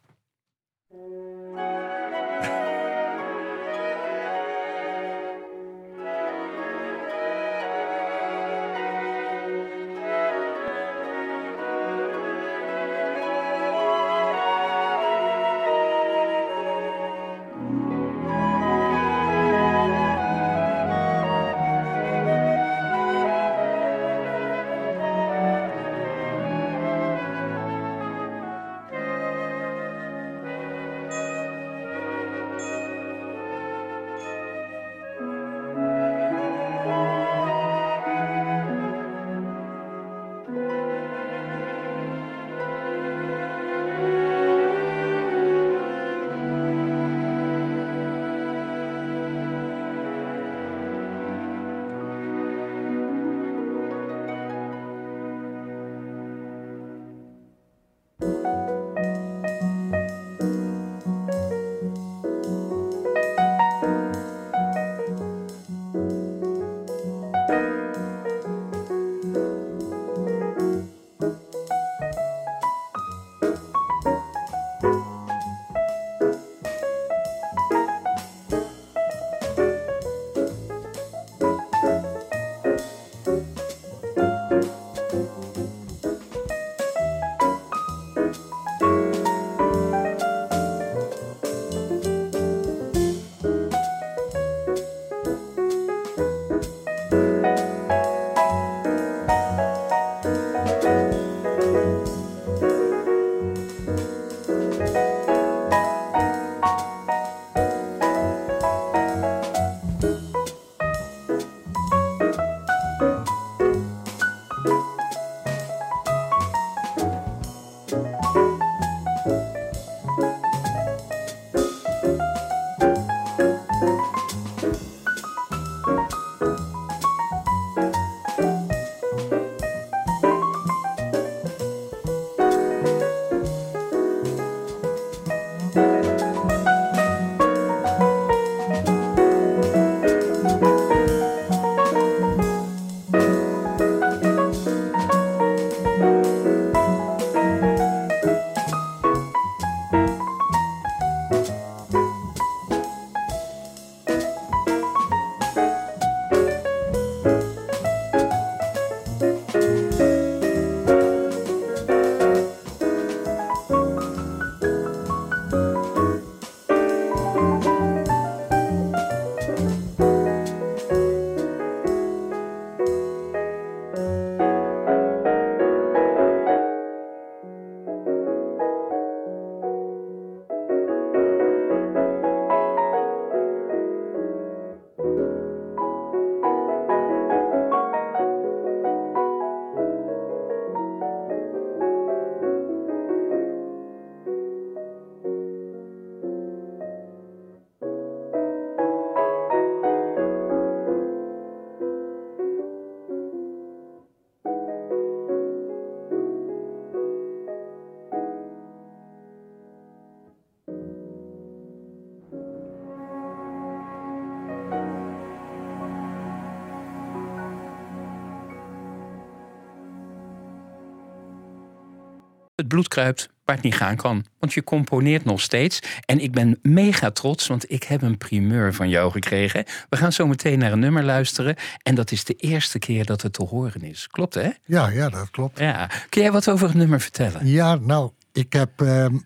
[222.74, 224.26] Bloed kruipt waar het niet gaan kan.
[224.40, 225.80] Want je componeert nog steeds.
[226.06, 229.65] En ik ben mega trots, want ik heb een primeur van jou gekregen.
[229.90, 231.56] We gaan zo meteen naar een nummer luisteren.
[231.84, 234.08] En dat is de eerste keer dat het te horen is.
[234.08, 234.50] Klopt, hè?
[234.65, 235.60] Ja, ja dat klopt.
[235.60, 235.90] Ja.
[236.10, 237.48] Kun jij wat over het nummer vertellen?
[237.48, 239.17] Ja, nou, ik heb ehm,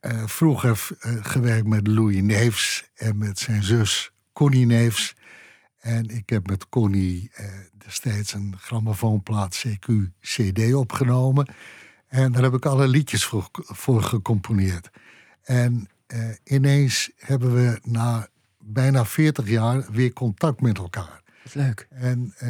[0.00, 5.14] eh, vroeger uh, gewerkt met Louis Neefs en met zijn zus Connie Neefs.
[5.78, 7.46] En ik heb met Connie uh,
[7.84, 11.54] destijds een grammofoonplaat CQ-CD opgenomen.
[12.14, 14.90] En daar heb ik alle liedjes voor, voor gecomponeerd.
[15.42, 21.22] En uh, ineens hebben we na bijna 40 jaar weer contact met elkaar.
[21.42, 21.86] Wat leuk.
[21.90, 22.48] En, uh,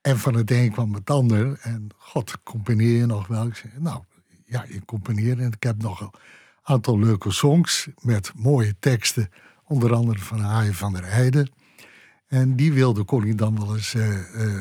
[0.00, 1.58] en van het een kwam het ander.
[1.62, 3.46] En god, componeer je nog wel?
[3.46, 4.02] Ik zei, nou,
[4.44, 5.38] ja, je componeert.
[5.38, 6.12] En ik heb nog een
[6.62, 9.30] aantal leuke songs met mooie teksten.
[9.64, 11.50] Onder andere van Haaien van der Heijden.
[12.26, 14.60] En die wilde Connie dan wel eens uh, uh,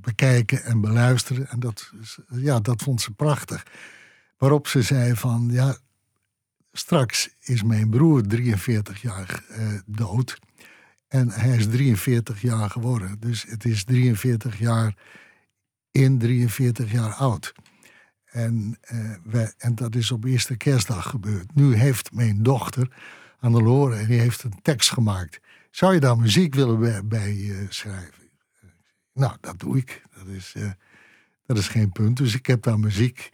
[0.00, 1.48] bekijken en beluisteren.
[1.48, 1.92] En dat,
[2.28, 3.66] ja, dat vond ze prachtig.
[4.36, 5.76] Waarop ze zei van, ja,
[6.72, 10.38] straks is mijn broer 43 jaar uh, dood.
[11.08, 13.16] En hij is 43 jaar geworden.
[13.20, 14.94] Dus het is 43 jaar
[15.90, 17.52] in 43 jaar oud.
[18.24, 18.78] En,
[19.24, 21.54] wij, en dat is op eerste kerstdag gebeurd.
[21.54, 22.96] Nu heeft mijn dochter,
[23.40, 25.40] Annelore, en die heeft een tekst gemaakt.
[25.70, 28.17] Zou je daar muziek willen bij, uh, schrijven?
[29.18, 30.02] Nou, dat doe ik.
[30.16, 30.70] Dat is, uh,
[31.46, 32.16] dat is geen punt.
[32.16, 33.30] Dus ik heb daar muziek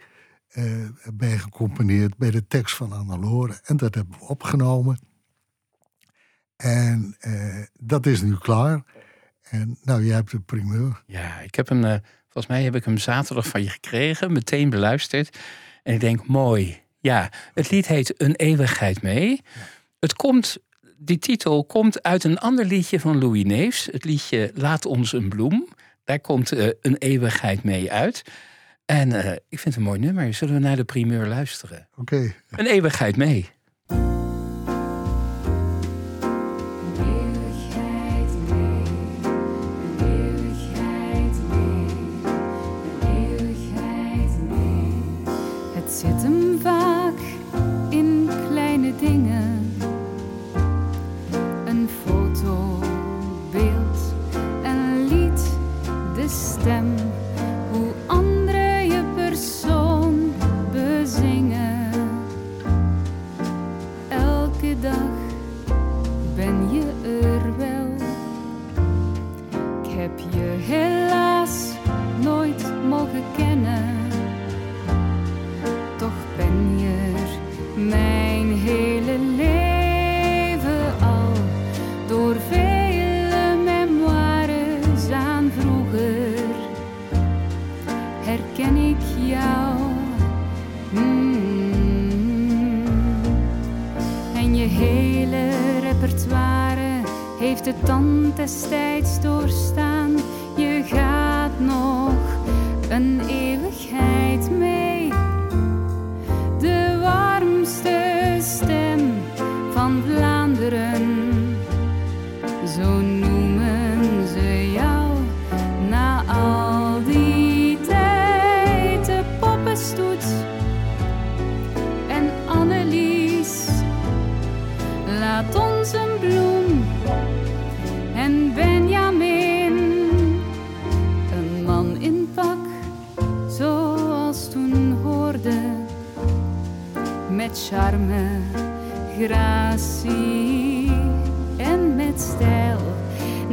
[0.53, 3.59] uh, bij gecomponeerd bij de tekst van Annelore.
[3.63, 4.99] En dat hebben we opgenomen.
[6.55, 8.83] En uh, dat is nu klaar.
[9.41, 11.03] En nou, jij hebt de primeur.
[11.05, 11.81] Ja, ik heb hem,
[12.23, 15.37] volgens mij heb ik hem zaterdag van je gekregen, meteen beluisterd.
[15.83, 16.81] En ik denk, mooi.
[16.99, 19.29] Ja, het lied heet Een eeuwigheid mee.
[19.29, 19.61] Ja.
[19.99, 20.57] Het komt
[20.97, 23.87] die titel komt uit een ander liedje van Louis Neefs.
[23.91, 25.67] Het liedje Laat ons een bloem.
[26.03, 28.21] Daar komt uh, een eeuwigheid mee uit.
[28.85, 30.33] En uh, ik vind het een mooi nummer.
[30.33, 31.87] Zullen we naar de primeur luisteren?
[31.95, 32.15] Oké.
[32.15, 32.35] Okay.
[32.49, 33.49] Een eeuwigheid mee.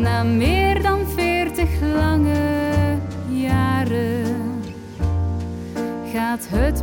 [0.03, 2.99] Na meer dan veertig lange
[3.29, 4.63] jaren
[6.13, 6.82] gaat het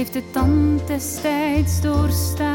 [0.00, 2.49] heeft het dan destijds doorstaan.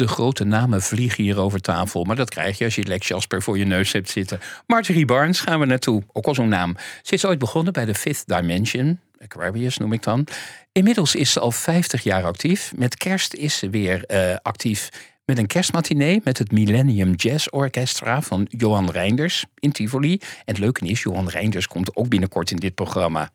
[0.00, 2.04] De grote namen vliegen hier over tafel.
[2.04, 4.40] Maar dat krijg je als je Lex Jasper voor je neus hebt zitten.
[4.66, 6.02] Marjorie Barnes gaan we naartoe.
[6.12, 6.76] Ook al zo'n naam.
[7.02, 9.00] Ze is ooit begonnen bij de Fifth Dimension.
[9.18, 10.26] Aquarius noem ik dan.
[10.72, 12.72] Inmiddels is ze al 50 jaar actief.
[12.76, 14.88] Met kerst is ze weer eh, actief
[15.24, 20.12] met een kerstmatinee met het Millennium Jazz Orchestra van Johan Reinders in Tivoli.
[20.12, 23.30] En het leuke is, Johan Reinders komt ook binnenkort in dit programma.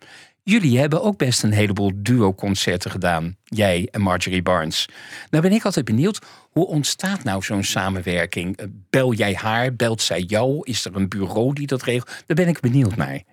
[0.47, 4.89] Jullie hebben ook best een heleboel duo-concerten gedaan, jij en Marjorie Barnes.
[5.29, 8.57] Nou ben ik altijd benieuwd, hoe ontstaat nou zo'n samenwerking?
[8.57, 10.59] Eh, Bel jij haar, belt zij jou?
[10.63, 12.23] Is er een bureau die dat regelt?
[12.25, 13.23] Daar ben ik benieuwd naar.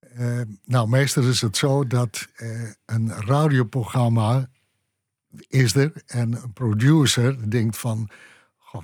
[0.00, 2.48] Eh, nou, meestal is het zo dat eh,
[2.86, 4.48] een radioprogramma
[5.48, 8.10] is er en een producer denkt van,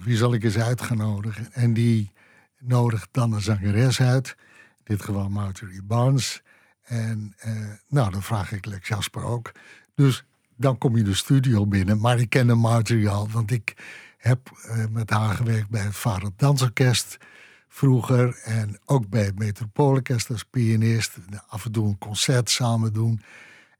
[0.05, 1.53] wie zal ik eens uitgenodigen?
[1.53, 2.12] En die
[2.59, 4.37] nodigt dan een zangeres uit,
[4.77, 6.43] in dit geval Marjorie Barnes.
[6.91, 7.53] En eh,
[7.88, 9.53] nou, dan vraag ik Lex Jasper ook.
[9.95, 10.24] Dus
[10.57, 12.01] dan kom je de studio binnen.
[12.01, 13.74] Maar ik kende Marjorie al, want ik
[14.16, 17.16] heb eh, met haar gewerkt bij het Vader Dansorkest
[17.68, 18.41] vroeger.
[18.45, 21.18] En ook bij het Metropoolorkest als pianist.
[21.49, 23.22] Af en toe een concert samen doen.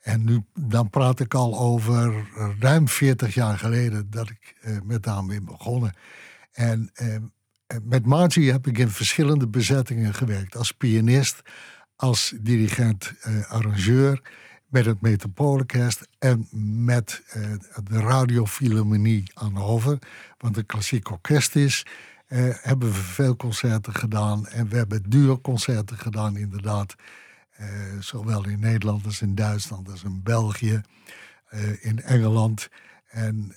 [0.01, 2.27] En nu, dan praat ik al over
[2.59, 5.95] ruim 40 jaar geleden dat ik eh, met haar ben begonnen.
[6.53, 6.93] En
[7.83, 10.57] met Margie heb ik in verschillende bezettingen gewerkt.
[10.57, 11.43] Als pianist,
[12.01, 14.23] als dirigent, eh, arrangeur,
[14.67, 16.49] met het Metropoolorkest en
[16.85, 17.43] met eh,
[17.85, 19.99] de Radiofilharmonie aan Hoven,
[20.39, 21.87] want een klassiek orkest is.
[22.27, 26.95] eh, hebben we veel concerten gedaan en we hebben duo-concerten gedaan, inderdaad.
[27.51, 27.69] Eh,
[28.01, 30.81] zowel in Nederland als in Duitsland als in België,
[31.49, 32.69] eh, in Engeland.
[33.09, 33.55] En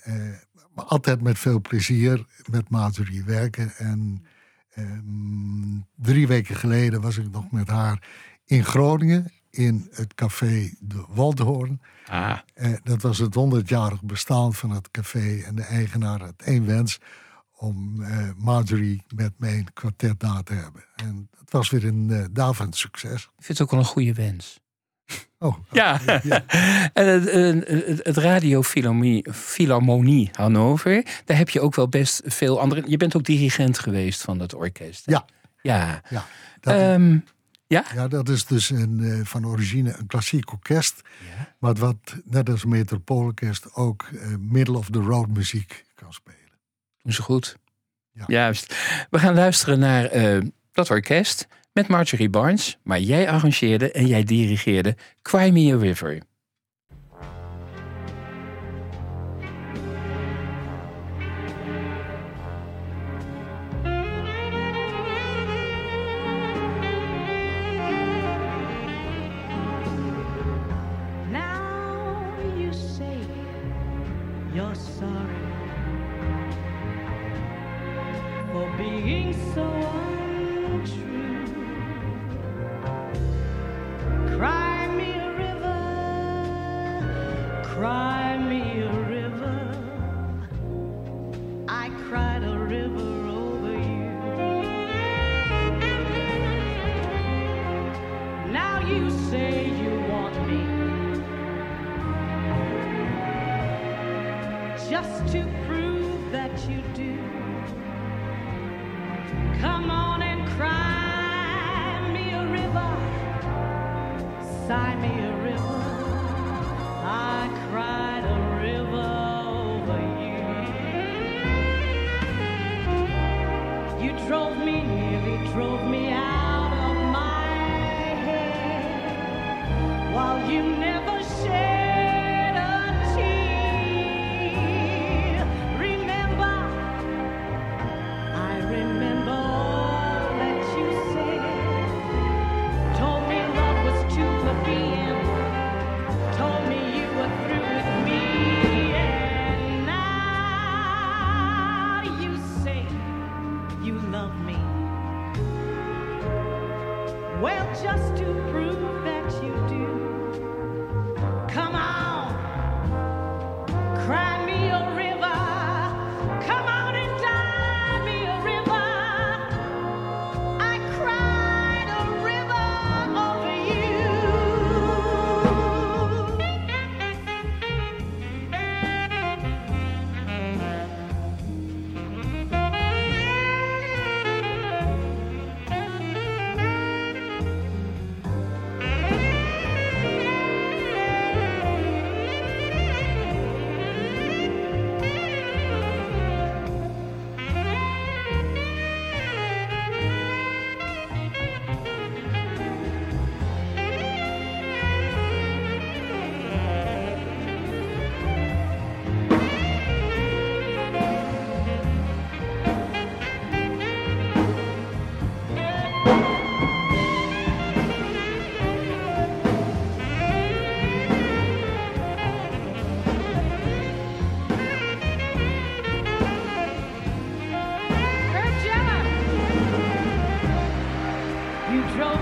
[0.74, 3.72] maar altijd met veel plezier met Marjorie werken.
[3.76, 4.24] En
[4.74, 8.02] ehm, drie weken geleden was ik nog met haar
[8.44, 11.80] in Groningen in het café De Waldhoorn.
[12.06, 15.40] Ah, Eh, dat was het 100-jarig bestaan van het café.
[15.46, 16.98] En de eigenaar had één wens
[17.56, 20.84] om eh, Marjorie met mij een kwartet na te hebben.
[20.96, 23.22] En het was weer een eh davend succes.
[23.22, 24.60] ik vind het ook wel een goede wens.
[25.38, 26.00] Oh, Ja,
[26.92, 27.24] en het,
[27.68, 28.62] het, het Radio
[29.32, 32.82] Philharmonie, Hannover, daar heb je ook wel best veel andere.
[32.86, 35.06] Je bent ook dirigent geweest van dat orkest.
[35.06, 35.12] hè?
[35.12, 35.24] Ja.
[35.62, 36.02] Ja.
[36.10, 36.24] ja.
[36.60, 37.18] Dat, Ehm,
[37.74, 37.84] ja?
[37.94, 41.00] ja, dat is dus een, eh, van origine een klassiek orkest.
[41.36, 41.54] Ja.
[41.58, 46.38] Maar wat net als Metropoolorkest ook eh, middle of the road muziek kan spelen.
[47.02, 47.56] Ze goed.
[48.12, 48.24] Ja.
[48.26, 48.74] Juist.
[49.10, 50.40] We gaan luisteren naar eh,
[50.72, 52.78] dat orkest met Marjorie Barnes.
[52.82, 56.22] Maar jij arrangeerde en jij dirigeerde Cry Me a River.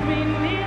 [0.06, 0.61] Me, nearly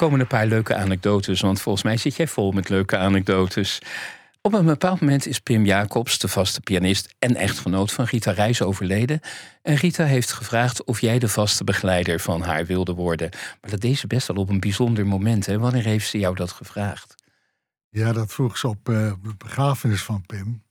[0.00, 3.78] komen een paar leuke anekdotes, want volgens mij zit jij vol met leuke anekdotes.
[4.40, 8.62] Op een bepaald moment is Pim Jacobs, de vaste pianist en echtgenoot van Rita Reis,
[8.62, 9.20] overleden.
[9.62, 13.30] En Rita heeft gevraagd of jij de vaste begeleider van haar wilde worden.
[13.60, 15.46] Maar dat deed ze best wel op een bijzonder moment.
[15.46, 15.58] Hè?
[15.58, 17.14] Wanneer heeft ze jou dat gevraagd?
[17.88, 20.62] Ja, dat vroeg ze op eh, de begrafenis van Pim.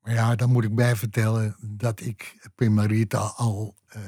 [0.00, 4.00] Maar ja, dan moet ik bij vertellen dat ik Pim Marita al eh,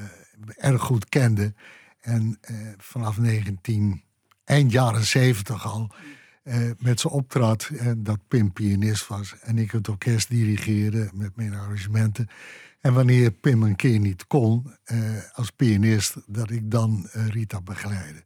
[0.57, 1.55] erg goed kende.
[2.01, 4.03] En eh, vanaf 19,
[4.53, 5.91] eind jaren 70 al
[6.43, 7.71] eh, met ze optrad.
[7.79, 12.29] En dat Pim pianist was en ik het orkest dirigeerde met mijn arrangementen.
[12.81, 14.99] En wanneer Pim een keer niet kon eh,
[15.33, 18.25] als pianist, dat ik dan eh, Rita begeleidde.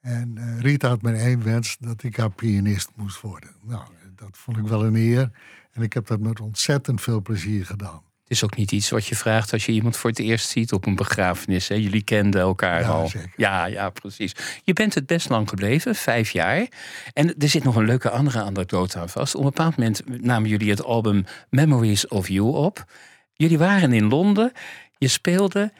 [0.00, 3.50] En eh, Rita had mijn één wens dat ik haar pianist moest worden.
[3.62, 3.84] Nou,
[4.14, 5.30] dat vond ik wel een eer.
[5.72, 8.02] En ik heb dat met ontzettend veel plezier gedaan.
[8.24, 10.72] Het is ook niet iets wat je vraagt als je iemand voor het eerst ziet
[10.72, 11.68] op een begrafenis.
[11.68, 11.74] Hè?
[11.74, 13.08] Jullie kenden elkaar Ja, al.
[13.08, 13.32] zeker.
[13.36, 14.32] Ja, ja, precies.
[14.62, 16.66] Je bent het best lang gebleven, vijf jaar.
[17.12, 19.34] En er zit nog een leuke andere anekdote aan vast.
[19.34, 22.84] Op een bepaald moment namen jullie het album Memories of You op.
[23.32, 24.52] Jullie waren in Londen,
[24.98, 25.72] je speelde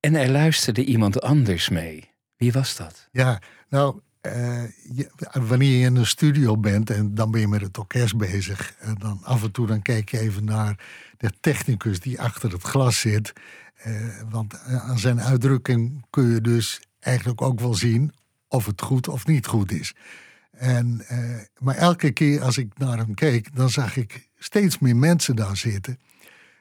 [0.00, 2.10] en er luisterde iemand anders mee.
[2.36, 3.08] Wie was dat?
[3.12, 4.00] Ja, nou,
[4.32, 4.62] eh,
[4.96, 8.74] je- wanneer je in een studio bent en dan ben je met het orkest bezig.
[8.78, 10.84] En dan af en toe dan kijk je even naar
[11.18, 13.32] de technicus die achter het glas zit.
[13.76, 13.92] Eh,
[14.30, 18.12] want eh, aan zijn uitdrukking kun je dus eigenlijk ook wel zien
[18.48, 19.94] of het goed of niet goed is.
[20.50, 21.18] En, eh,
[21.58, 25.56] maar elke keer als ik naar hem keek, dan zag ik steeds meer mensen daar
[25.56, 25.98] zitten.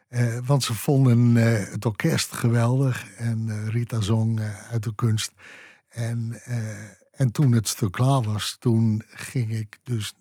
[0.08, 4.96] Eh, want ze vonden eh, het orkest geweldig en eh, Rita zong eh, uit de
[4.96, 5.32] kunst.
[5.90, 6.58] En, eh,
[7.16, 10.14] en toen het stuk klaar was, toen ging ik dus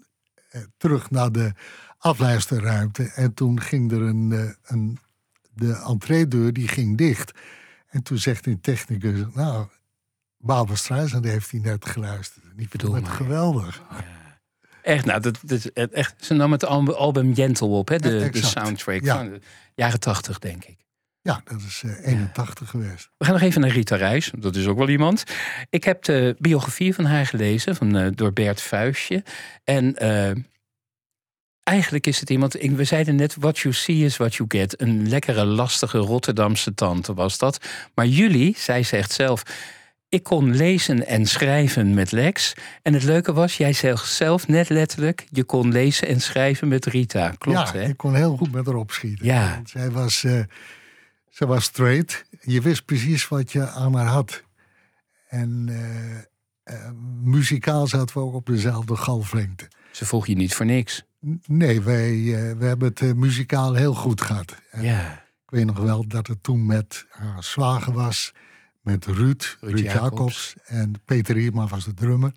[0.50, 1.52] eh, terug naar de
[1.98, 3.04] afluisterruimte.
[3.14, 4.98] En toen ging er een, eh, een
[5.54, 7.32] de entreedeur die ging dicht.
[7.88, 9.66] En toen zegt een technicus, nou,
[10.38, 12.44] Barbara Streisand heeft hij net geluisterd.
[12.44, 13.82] En ik Bedoel het geweldig.
[14.82, 17.98] Echt, nou, dat, dat, echt, ze nam het album, Gentle op, hè?
[17.98, 19.16] De, Ja, de soundtrack Ja.
[19.16, 19.40] van de
[19.74, 20.83] jaren tachtig, denk ik.
[21.26, 23.10] Ja, dat is eh, 81 geweest.
[23.16, 24.30] We gaan nog even naar Rita Reis.
[24.38, 25.24] Dat is ook wel iemand.
[25.70, 29.22] Ik heb de biografie van haar gelezen van, eh, door Bert Vuistje.
[29.64, 30.30] En eh,
[31.62, 32.62] eigenlijk is het iemand...
[32.62, 34.80] ik- We zeiden net, what you see is what you get.
[34.80, 37.66] Een lekkere, lastige Rotterdamse tante was dat.
[37.94, 39.42] Maar jullie, zij zegt zelf...
[40.08, 42.54] Ik kon lezen en schrijven met Lex.
[42.82, 45.26] En het leuke was, jij zegt zelf net letterlijk...
[45.30, 47.34] je kon lezen en schrijven met Rita.
[47.38, 47.88] Klopt, ja, hè?
[47.88, 49.26] ik kon heel goed met haar opschieten.
[49.26, 49.60] Ja.
[49.64, 50.24] Zij was,
[51.34, 52.24] zij was straight.
[52.40, 54.42] Je wist precies wat je aan haar had.
[55.28, 56.16] En eh,
[56.62, 56.90] eh,
[57.22, 59.68] muzikaal zaten we ook op dezelfde golflengte.
[59.92, 61.02] Ze vroeg je niet voor niks.
[61.26, 64.54] N- Nee, wij, eh, we hebben het muzikaal heel goed gehad.
[64.70, 65.12] En Ja.
[65.44, 68.32] Ik weet nog wel dat het toen met haar zwager was.
[68.80, 69.92] Met Ruud, Ruud, Jacobs.
[70.02, 70.54] Jacobs.
[70.64, 72.32] En Peter Rierma was de drummer.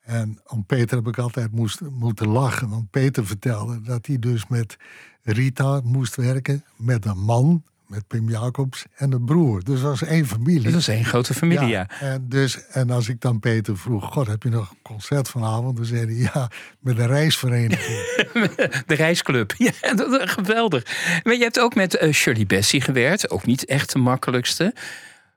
[0.00, 2.68] En om Peter heb ik altijd moest, moeten lachen.
[2.68, 4.76] Want Peter vertelde dat hij dus met
[5.22, 6.64] Rita moest werken.
[6.76, 9.64] Met een man, met Pim Jacobs en een broer.
[9.64, 10.62] Dus dat was één familie.
[10.62, 11.88] Dat was één grote familie, ja.
[12.00, 15.76] En, dus, en als ik dan Peter vroeg, god, heb je nog een concert vanavond?
[15.76, 17.98] Dan zei hij, ja, met een reisvereniging.
[18.86, 19.54] De reisclub.
[19.58, 20.84] Ja, dat is geweldig.
[21.22, 23.30] Maar je hebt ook met eh, Shirley Bessie gewerkt.
[23.30, 24.74] Ook niet echt de makkelijkste.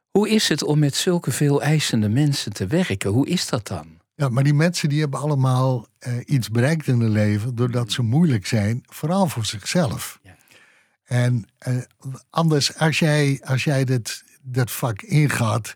[0.10, 3.10] Hoe is het om met zulke veel eisende mensen te werken?
[3.10, 4.02] Hoe is dat dan?
[4.16, 8.02] Ja, maar die mensen die hebben allemaal eh, iets bereikt in hun leven doordat ze
[8.02, 10.20] moeilijk zijn, vooral voor zichzelf.
[11.14, 11.78] En eh,
[12.30, 15.74] anders, als jij, als jij dit, dat vak ingaat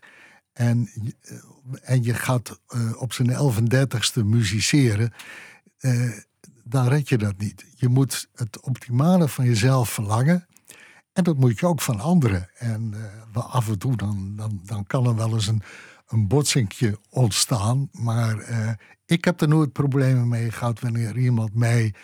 [0.52, 1.36] en, eh,
[1.82, 5.12] en je gaat eh, op zijn 1130ste musiceren,
[5.78, 6.10] eh,
[6.64, 7.64] dan red je dat niet.
[7.74, 10.46] Je moet het optimale van jezelf verlangen.
[11.12, 12.50] En dat moet je ook van anderen.
[12.54, 12.94] En
[13.32, 15.62] af en toe dan, dan, dan kan er wel eens een,
[16.08, 17.88] een botsingje ontstaan.
[17.92, 18.36] Maar
[19.06, 21.94] ik heb er nooit problemen mee gehad wanneer iemand mij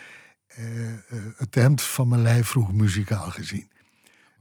[1.36, 3.68] het hemd van mijn lijf vroeg muzikaal gezien.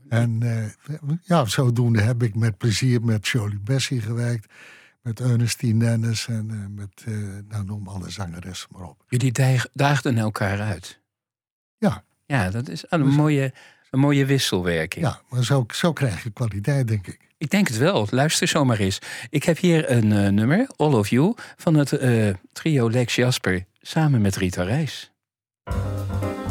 [0.09, 4.53] En eh, ja, zodoende heb ik met plezier met Jolie Bessie gewerkt.
[5.01, 7.13] Met Ernestine Dennis en eh, met, eh,
[7.49, 9.03] nou noem alle zangeressen maar op.
[9.09, 10.99] Jullie daag- daagden elkaar uit.
[11.77, 13.53] Ja, Ja, dat is een mooie,
[13.91, 15.05] een mooie wisselwerking.
[15.05, 17.19] ja maar zo, zo krijg je kwaliteit, denk ik.
[17.37, 18.07] Ik denk het wel.
[18.09, 18.99] Luister zomaar eens.
[19.29, 23.65] Ik heb hier een eh, nummer, All of You, van het eh, trio Lex Jasper
[23.81, 25.11] samen met Rita Reis.
[25.67, 26.42] Música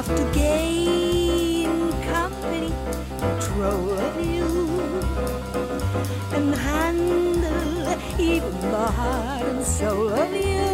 [0.00, 2.72] I'd to gain company,
[3.18, 4.48] control of you,
[6.32, 10.64] and handle even the heart and soul of you.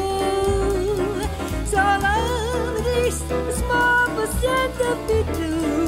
[1.66, 5.85] So love at least a small percent of me too.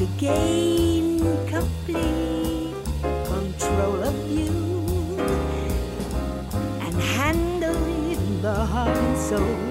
[0.00, 2.74] To gain complete
[3.26, 5.18] control of you
[6.80, 7.74] and handle
[8.40, 9.69] the heart and soul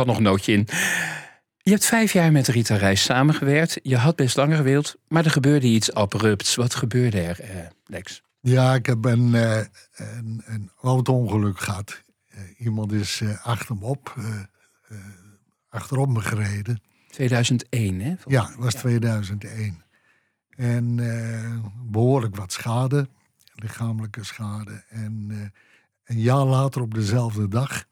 [0.00, 0.66] zat nog een nootje in.
[1.62, 3.78] Je hebt vijf jaar met Rita Reis samengewerkt.
[3.82, 6.54] Je had best langer gewild, maar er gebeurde iets abrupts.
[6.54, 8.22] Wat gebeurde er, eh, Lex?
[8.40, 9.56] Ja, ik heb een, eh,
[9.96, 12.02] een, een auto-ongeluk gehad.
[12.26, 14.14] Eh, iemand is eh, achter me op,
[15.68, 16.82] achterop me gereden.
[17.10, 18.14] 2001, hè?
[18.26, 19.82] Ja, het was 2001.
[20.50, 21.56] En eh,
[21.90, 23.08] behoorlijk wat schade,
[23.54, 24.84] lichamelijke schade.
[24.88, 25.30] En
[26.04, 27.84] een jaar later op dezelfde dag,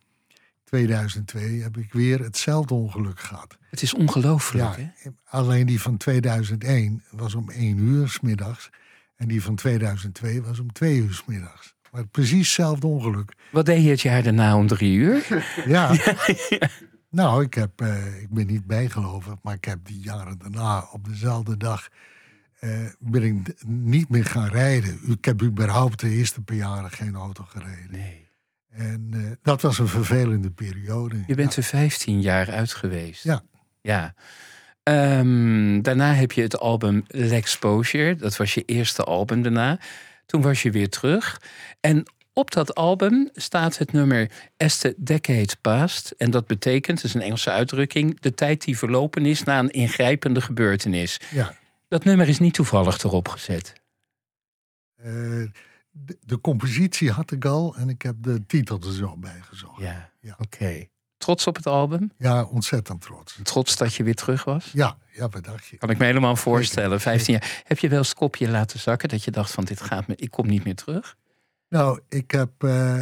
[0.68, 3.56] 2002, heb ik weer hetzelfde ongeluk gehad.
[3.70, 5.10] Het is ongelooflijk, Ja, hè?
[5.24, 8.70] alleen die van 2001 was om 1 uur 's middags.
[9.16, 11.74] En die van 2002 was om 2 uur 's middags.
[11.92, 13.32] Maar precies hetzelfde ongeluk.
[13.52, 15.26] Wat deed je het jaar daarna om drie uur?
[15.66, 15.96] Ja.
[17.10, 21.08] Nou, ik, heb, eh, ik ben niet bijgelovig, maar ik heb die jaren daarna op
[21.08, 21.88] dezelfde dag
[22.60, 24.98] eh, ben ik niet meer gaan rijden.
[25.10, 27.90] Ik heb überhaupt de eerste paar jaren geen auto gereden.
[27.90, 28.27] Nee.
[28.70, 31.24] En eh, dat was een vervelende periode.
[31.26, 33.24] Je bent er 15 jaar uit geweest.
[33.24, 33.42] Ja.
[33.80, 34.14] Ja.
[34.82, 38.16] Ehm, daarna heb je het album L'Exposure.
[38.16, 39.78] Dat was je eerste album daarna.
[40.26, 41.40] Toen was je weer terug.
[41.80, 46.10] En op dat album staat het nummer As the Decade Past.
[46.10, 49.70] En dat betekent, het is een Engelse uitdrukking, de tijd die verlopen is na een
[49.70, 51.20] ingrijpende gebeurtenis.
[51.30, 51.54] Ja.
[51.88, 53.72] Dat nummer is niet toevallig erop gezet.
[54.96, 55.42] Eh,
[56.04, 59.80] de, de compositie had ik al en ik heb de titel er zo bij gezocht.
[59.80, 60.34] Ja, Ja.
[60.38, 60.86] oké.
[61.16, 62.10] Trots op het album?
[62.18, 63.38] Ja, ontzettend trots.
[63.42, 64.70] Trots dat je weer terug was?
[64.72, 65.76] Ja, ja, wat dacht je?
[65.76, 67.00] Kan ik me helemaal voorstellen.
[67.00, 67.62] 15 jaar.
[67.64, 70.16] Heb je wel eens het kopje laten zakken dat je dacht van dit gaat me,
[70.16, 71.16] ik kom niet meer terug?
[71.68, 73.00] Nou, ik heb, eh,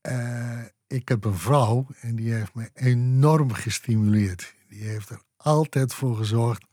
[0.00, 4.54] eh, ik heb een vrouw en die heeft me enorm gestimuleerd.
[4.68, 6.64] Die heeft er altijd voor gezorgd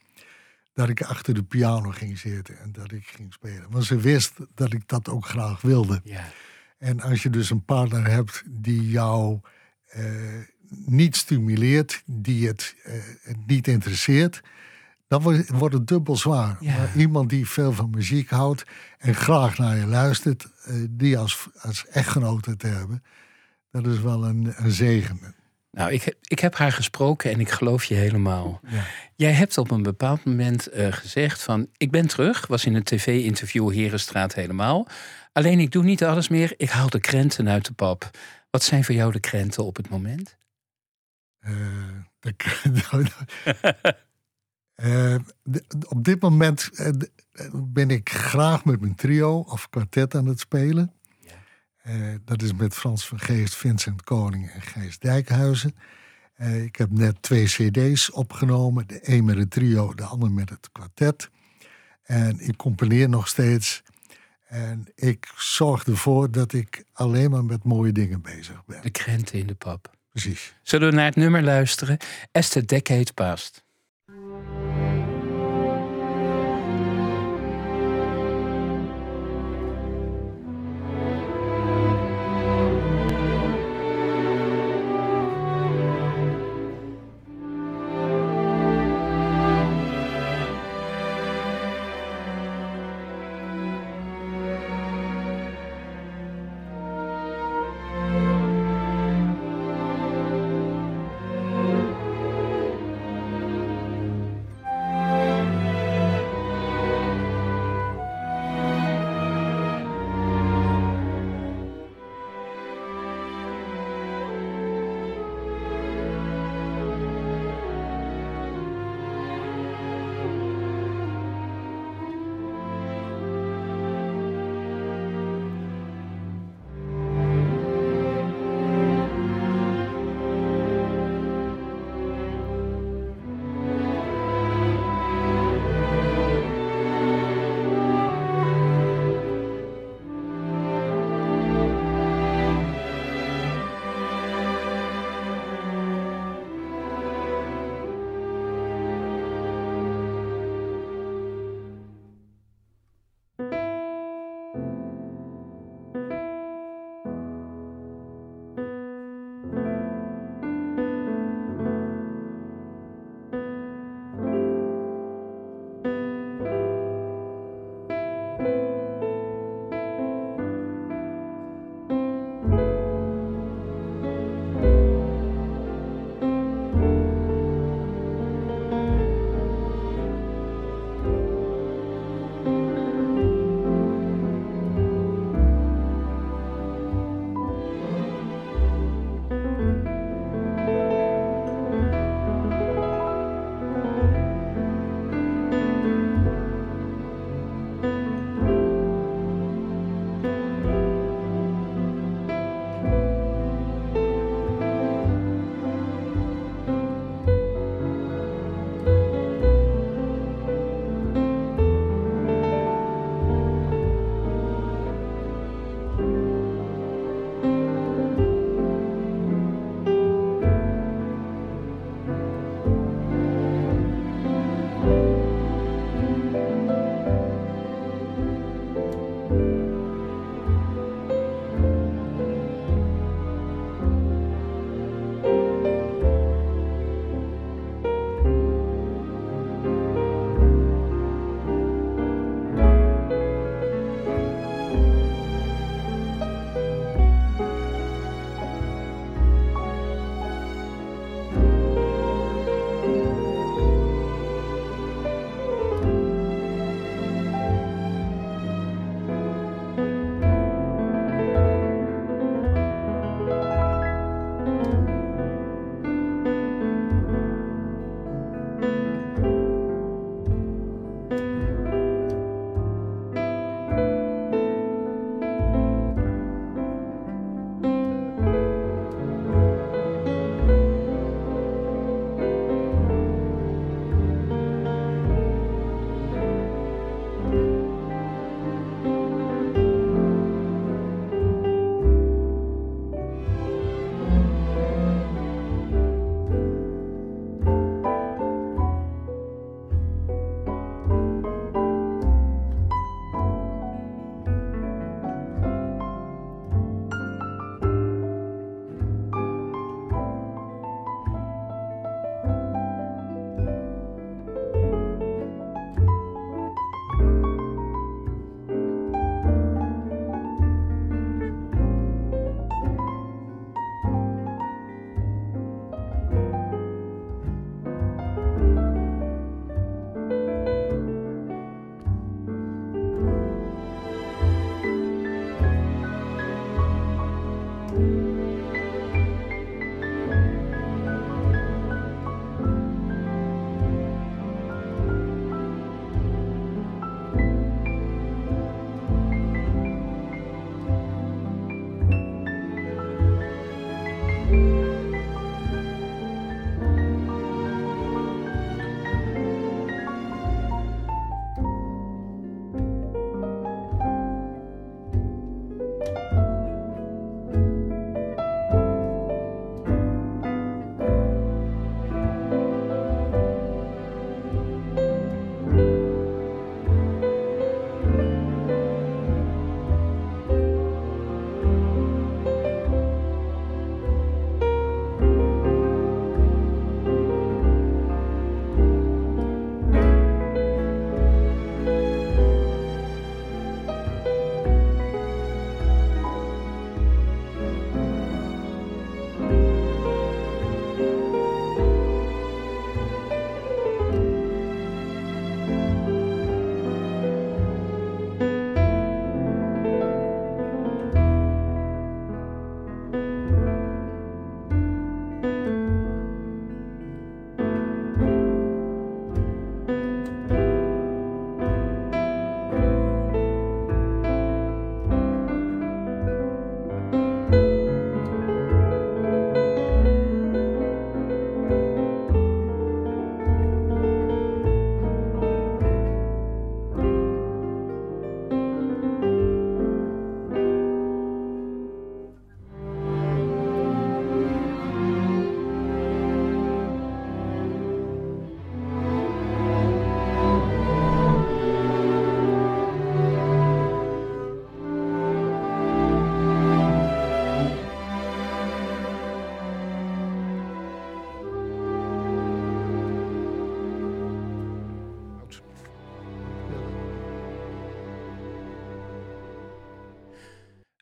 [0.78, 3.66] dat ik achter de piano ging zitten en dat ik ging spelen.
[3.70, 6.02] Want ze wist dat ik dat ook graag wilde.
[6.04, 6.30] Ja.
[6.78, 9.40] En als je dus een partner hebt die jou
[9.88, 10.04] eh,
[10.86, 14.42] niet stimuleert, die het, eh, het niet interesseert,
[15.08, 16.58] dan wordt wordt het dubbel zwaar.
[16.60, 16.78] Ja.
[16.78, 18.66] Maar iemand die veel van muziek houdt
[18.98, 23.04] en graag naar je luistert, eh, die als, als echtgenote te hebben,
[23.72, 25.36] dat is wel een, een zegen.
[25.78, 28.60] Nou, ik, heb- ik heb haar gesproken en ik geloof je helemaal.
[28.70, 28.84] Ja.
[29.16, 31.68] Jij hebt op een bepaald moment eh, gezegd van...
[31.78, 34.88] ik ben terug, was in een tv-interview Herenstraat helemaal.
[35.34, 38.10] Alleen ik doe niet alles meer, ik haal de krenten uit de pap.
[38.50, 40.38] Wat zijn voor jou de krenten op het moment?
[41.40, 41.52] Eh,
[42.20, 42.36] de-
[44.76, 46.94] Eh, de- op dit moment eh, eh,
[47.54, 50.94] ben ik graag met mijn trio of kwartet aan het spelen.
[51.88, 55.76] Eh, dat is met Frans van Geest, Vincent Koning en Gijs Dijkhuizen.
[56.36, 58.88] Eh, ik heb net twee cd's opgenomen.
[58.88, 61.30] De een met het trio, de ander met het kwartet.
[62.04, 63.84] En ik componeer nog steeds.
[64.48, 68.82] En ik zorg ervoor dat ik alleen maar met mooie dingen bezig ben.
[68.82, 69.92] De krenten in de pap.
[70.10, 70.56] Precies.
[70.64, 71.98] Zullen we naar het nummer luisteren?
[72.32, 73.64] As the Decade Past.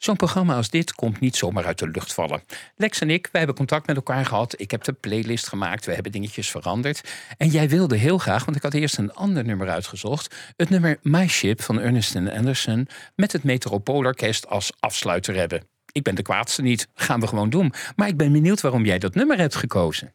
[0.06, 2.44] Zo'n programma als dit komt niet zomaar uit de lucht vallen.
[2.76, 4.60] Lex en ik, wij hebben contact met elkaar gehad.
[4.60, 7.02] Ik heb de playlist gemaakt, we hebben dingetjes veranderd.
[7.38, 10.36] En jij wilde heel graag, want ik had eerst een ander nummer uitgezocht.
[10.56, 15.64] Het nummer My Ship van Ernest Anderson met het Metropoolorkest als afsluiter hebben.
[15.92, 17.74] Ik ben de kwaadste niet, gaan we gewoon doen.
[17.96, 20.14] Maar ik ben benieuwd waarom jij dat nummer hebt gekozen.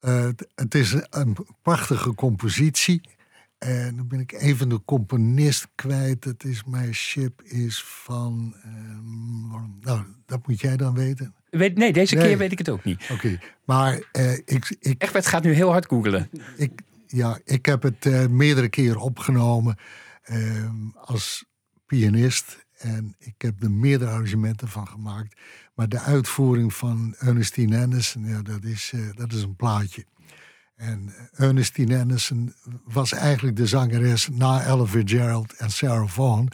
[0.00, 3.00] Eh, het- het is een prachtige compositie.
[3.58, 6.24] En dan ben ik even de componist kwijt.
[6.24, 8.54] Het is My Ship is van...
[8.62, 11.34] ehm, nou, dat moet jij dan weten.
[11.50, 12.26] Weet, nee, deze Nee.
[12.28, 13.08] keer weet ik het ook niet.
[13.12, 16.30] Oké, maar eh, ik, ik, Egbert gaat nu heel hard googelen.
[16.56, 16.72] ik,
[17.06, 19.76] ja, ik heb het eh, meerdere keren opgenomen
[20.22, 21.44] ehm, als
[21.86, 22.64] pianist.
[22.76, 25.36] En ik heb er meerdere arrangementen van gemaakt.
[25.74, 30.04] Maar de uitvoering van Ernestine Anderson, ja, dat, is, eh, dat is een plaatje.
[30.76, 32.54] En Ernestine Anderson
[32.84, 36.50] was eigenlijk de zangeres na Ella Fitzgerald en Sarah Vaughan.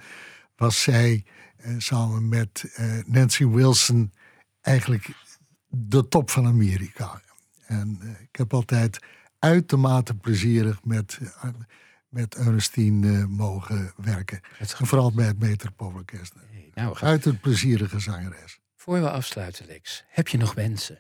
[0.57, 1.25] Was zij
[1.57, 4.13] eh, samen met eh, Nancy Wilson
[4.61, 5.09] eigenlijk
[5.69, 7.21] de top van Amerika.
[7.67, 8.99] En eh, ik heb altijd
[9.39, 11.45] uitermate plezierig met, eh,
[12.09, 14.41] met Ernestine mogen werken.
[14.59, 16.35] En vooral bij het Metropoolorkest.
[16.75, 18.59] Nou, we gaan- Uit het plezierige zangeres.
[18.77, 20.99] voor we afsluiten, Lex, heb je nog wensen?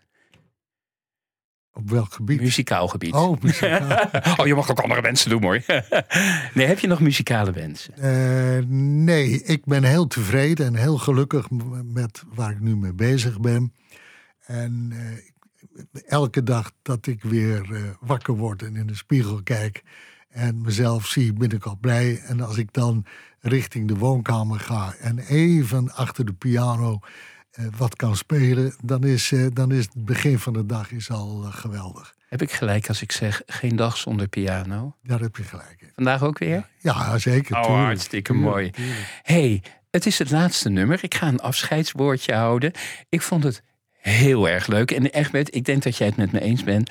[1.75, 2.41] Op welk gebied?
[2.41, 3.15] Muzikaal gebied.
[3.15, 4.09] Oh, muzikaal.
[4.39, 5.63] oh, je mag ook andere wensen doen, hoor.
[6.55, 7.95] nee, heb je nog muzikale wensen?
[7.97, 11.47] Eh, nee, ik ben heel tevreden en heel gelukkig
[11.85, 13.73] met waar ik nu mee bezig ben.
[14.47, 19.83] En eh, elke dag dat ik weer eh, wakker word en in de spiegel kijk
[20.31, 22.21] en mezelf zie, ben ik al blij.
[22.21, 23.05] En als ik dan
[23.41, 27.01] richting de woonkamer ga en even achter de piano
[27.77, 31.43] wat kan spelen, dan is, eh, dan is het begin van de dag is al
[31.45, 32.15] eh, geweldig.
[32.29, 34.97] Heb ik gelijk als ik zeg geen dag zonder piano?
[35.03, 35.91] Daar heb je gelijk in.
[35.95, 36.69] Vandaag ook weer?
[36.79, 37.57] Ja, zeker.
[37.57, 37.85] Oh, tuurlijk.
[37.85, 38.71] hartstikke mooi.
[38.71, 39.21] tuurlijk.
[39.23, 40.99] hey, het is het laatste nummer.
[41.03, 42.73] Ik ga een afscheidswoordje houden.
[43.09, 43.63] Ik vond het
[43.93, 44.91] heel erg leuk.
[44.91, 46.91] En Egbert, ik denk dat jij het met me eens bent.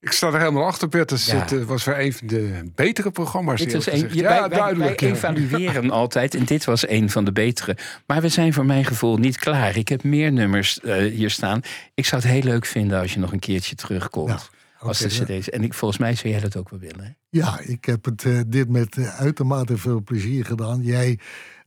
[0.00, 1.08] Ik sta er helemaal achter, Bert.
[1.08, 1.36] Dus Ja.
[1.36, 3.60] Het eh, was weer een van de betere programma's.
[3.60, 5.00] Dit was een, ja, wij, wij, duidelijk.
[5.00, 5.14] wij ja.
[5.14, 7.76] evalueren altijd en dit was een van de betere.
[8.06, 9.76] Maar we zijn voor mijn gevoel niet klaar.
[9.76, 11.60] Ik heb meer nummers eh, hier staan.
[11.94, 14.28] Ik zou het heel leuk vinden als je nog een keertje terugkomt.
[14.28, 15.50] Ja, als de cd's.
[15.50, 17.04] En ik, volgens mij zou jij dat ook wel willen.
[17.04, 17.10] Hè?
[17.28, 20.82] Ja, ik heb het, eh, dit met uitermate veel plezier gedaan.
[20.82, 21.18] Jij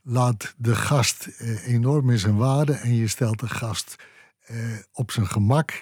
[0.04, 1.28] laat de gast
[1.66, 3.96] enorm in zijn waarde en je stelt de gast
[4.46, 4.58] eh,
[4.94, 5.82] op zijn gemak.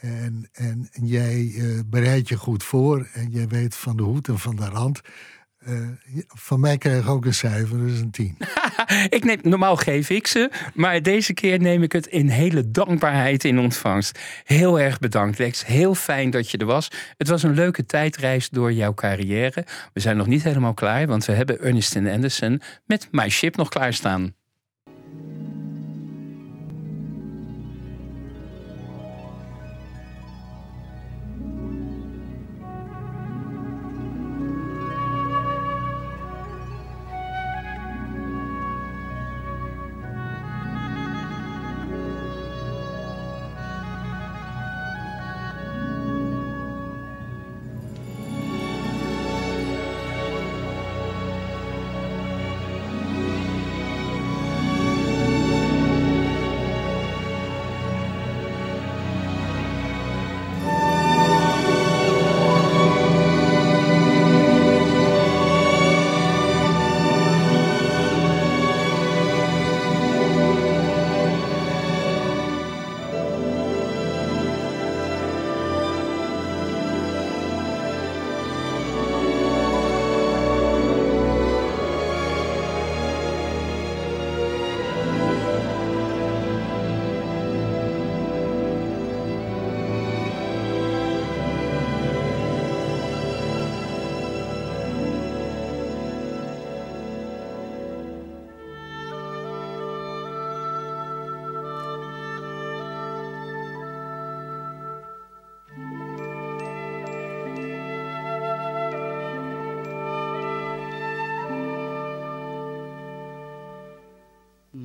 [0.00, 4.38] En, en, jij eh, bereidt je goed voor en jij weet van de hoed en
[4.38, 5.00] van de rand.
[5.58, 5.88] Eh,
[6.26, 8.36] van mij krijg ik ook een cijfer, is een tien.
[9.08, 13.44] Ik neem, normaal geef ik ze, maar deze keer neem ik het in hele dankbaarheid
[13.44, 14.18] in ontvangst.
[14.44, 15.66] Heel erg bedankt, Lex.
[15.66, 16.90] Heel fijn dat je er was.
[17.16, 19.66] Het was een leuke tijdreis door jouw carrière.
[19.92, 23.68] We zijn nog niet helemaal klaar, want we hebben Ernestine Anderson met My Ship nog
[23.68, 24.34] klaarstaan.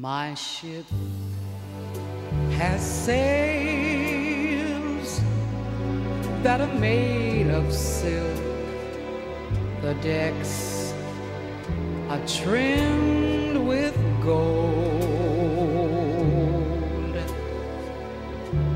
[0.06, 0.86] My ship
[2.60, 3.90] has sails
[6.44, 8.38] that are made of silk.
[9.82, 10.94] The decks
[12.08, 14.86] are trimmed with gold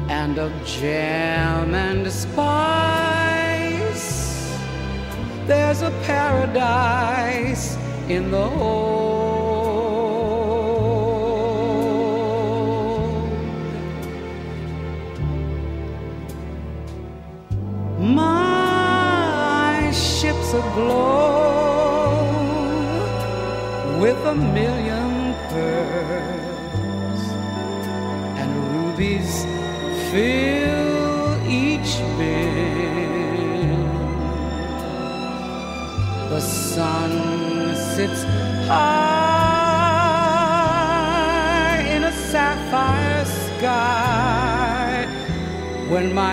[0.10, 2.40] and of jam and spice.
[5.46, 7.78] There's a paradise
[8.08, 9.09] in the hold.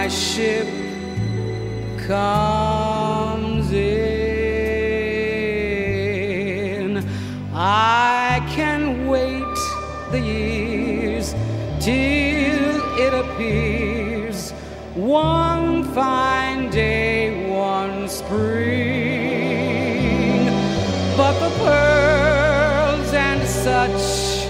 [0.06, 0.68] My ship
[2.06, 3.82] comes in.
[7.52, 9.58] I can wait
[10.12, 11.34] the years
[11.80, 14.52] till it appears
[14.94, 18.46] one fine day, one spring.
[21.16, 24.46] But the pearls and such,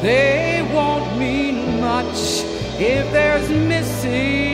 [0.00, 2.42] they won't mean much
[2.80, 4.47] if there's missing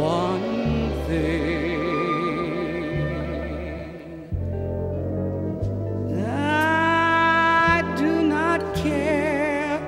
[0.00, 1.80] one thing.
[6.26, 9.78] I do not care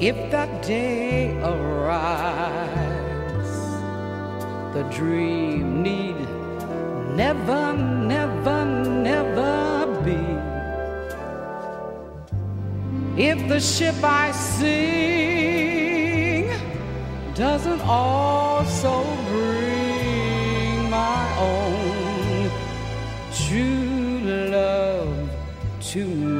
[0.00, 2.64] if that day arrives.
[4.74, 6.18] The dream need
[7.16, 7.72] never,
[8.14, 8.64] never,
[9.10, 10.22] never be.
[13.30, 15.44] If the ship I sing
[17.34, 17.80] doesn't
[18.64, 22.50] also bring my own
[23.30, 24.20] true
[24.50, 25.30] love
[25.82, 26.33] to me.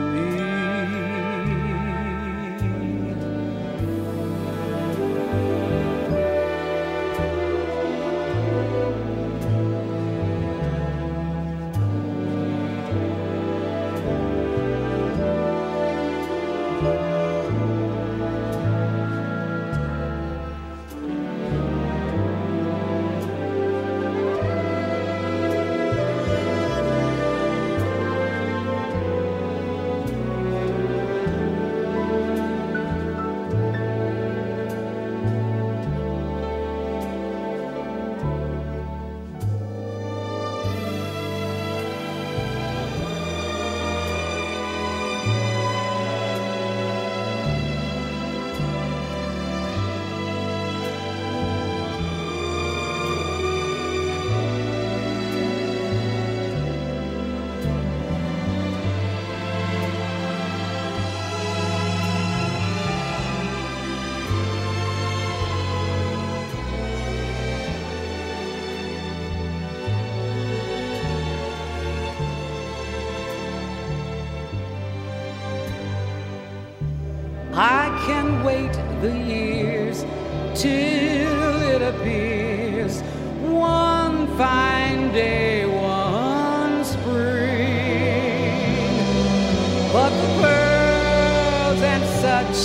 [92.24, 92.60] Such,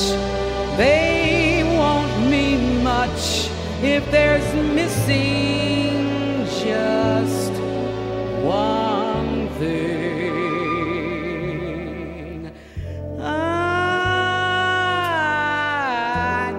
[0.78, 3.24] they won't mean much
[3.84, 4.50] if there's
[4.80, 7.54] missing just
[8.42, 9.80] one thing.
[13.22, 14.22] I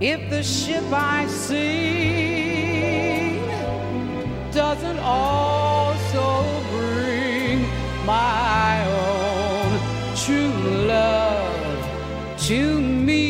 [0.01, 1.79] If the ship I see
[4.51, 7.67] doesn't also bring
[8.07, 9.79] my own
[10.17, 13.21] true love to me.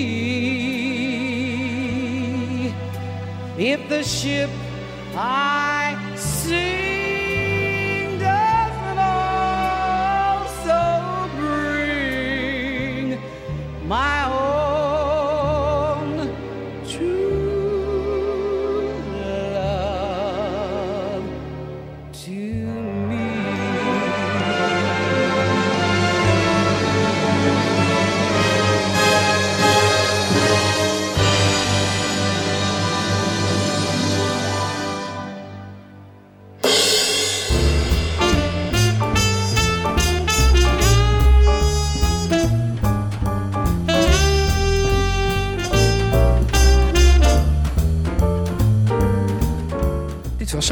[3.59, 4.51] If the ship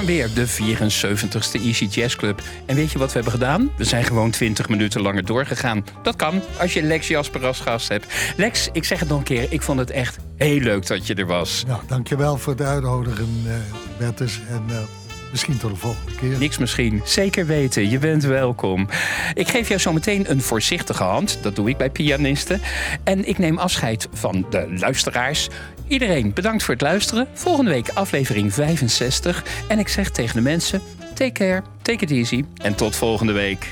[0.08, 2.42] weer, de 74ste Easy Jazz Club.
[2.66, 3.70] En weet je wat we hebben gedaan?
[3.76, 5.84] We zijn gewoon 20 minuten langer doorgegaan.
[6.02, 8.06] Dat kan, als je Lex Jasper als gast hebt.
[8.36, 11.14] Lex, ik zeg het nog een keer, ik vond het echt heel leuk dat je
[11.14, 11.64] er was.
[11.66, 13.52] Nou, dankjewel voor het uitnodigen, eh
[13.98, 14.40] Bertus.
[14.50, 14.76] En eh,
[15.30, 16.38] Misschien tot de volgende keer.
[16.38, 17.00] Niks misschien.
[17.04, 17.90] Zeker weten.
[17.90, 18.88] Je bent welkom.
[19.34, 21.38] Ik geef jou zo meteen een voorzichtige hand.
[21.42, 22.60] Dat doe ik bij pianisten.
[23.04, 25.48] En ik neem afscheid van de luisteraars.
[25.88, 27.28] Iedereen bedankt voor het luisteren.
[27.32, 29.44] Volgende week aflevering 65.
[29.68, 30.80] En ik zeg tegen de mensen:
[31.14, 32.44] take care, take it easy.
[32.56, 33.66] En tot volgende week.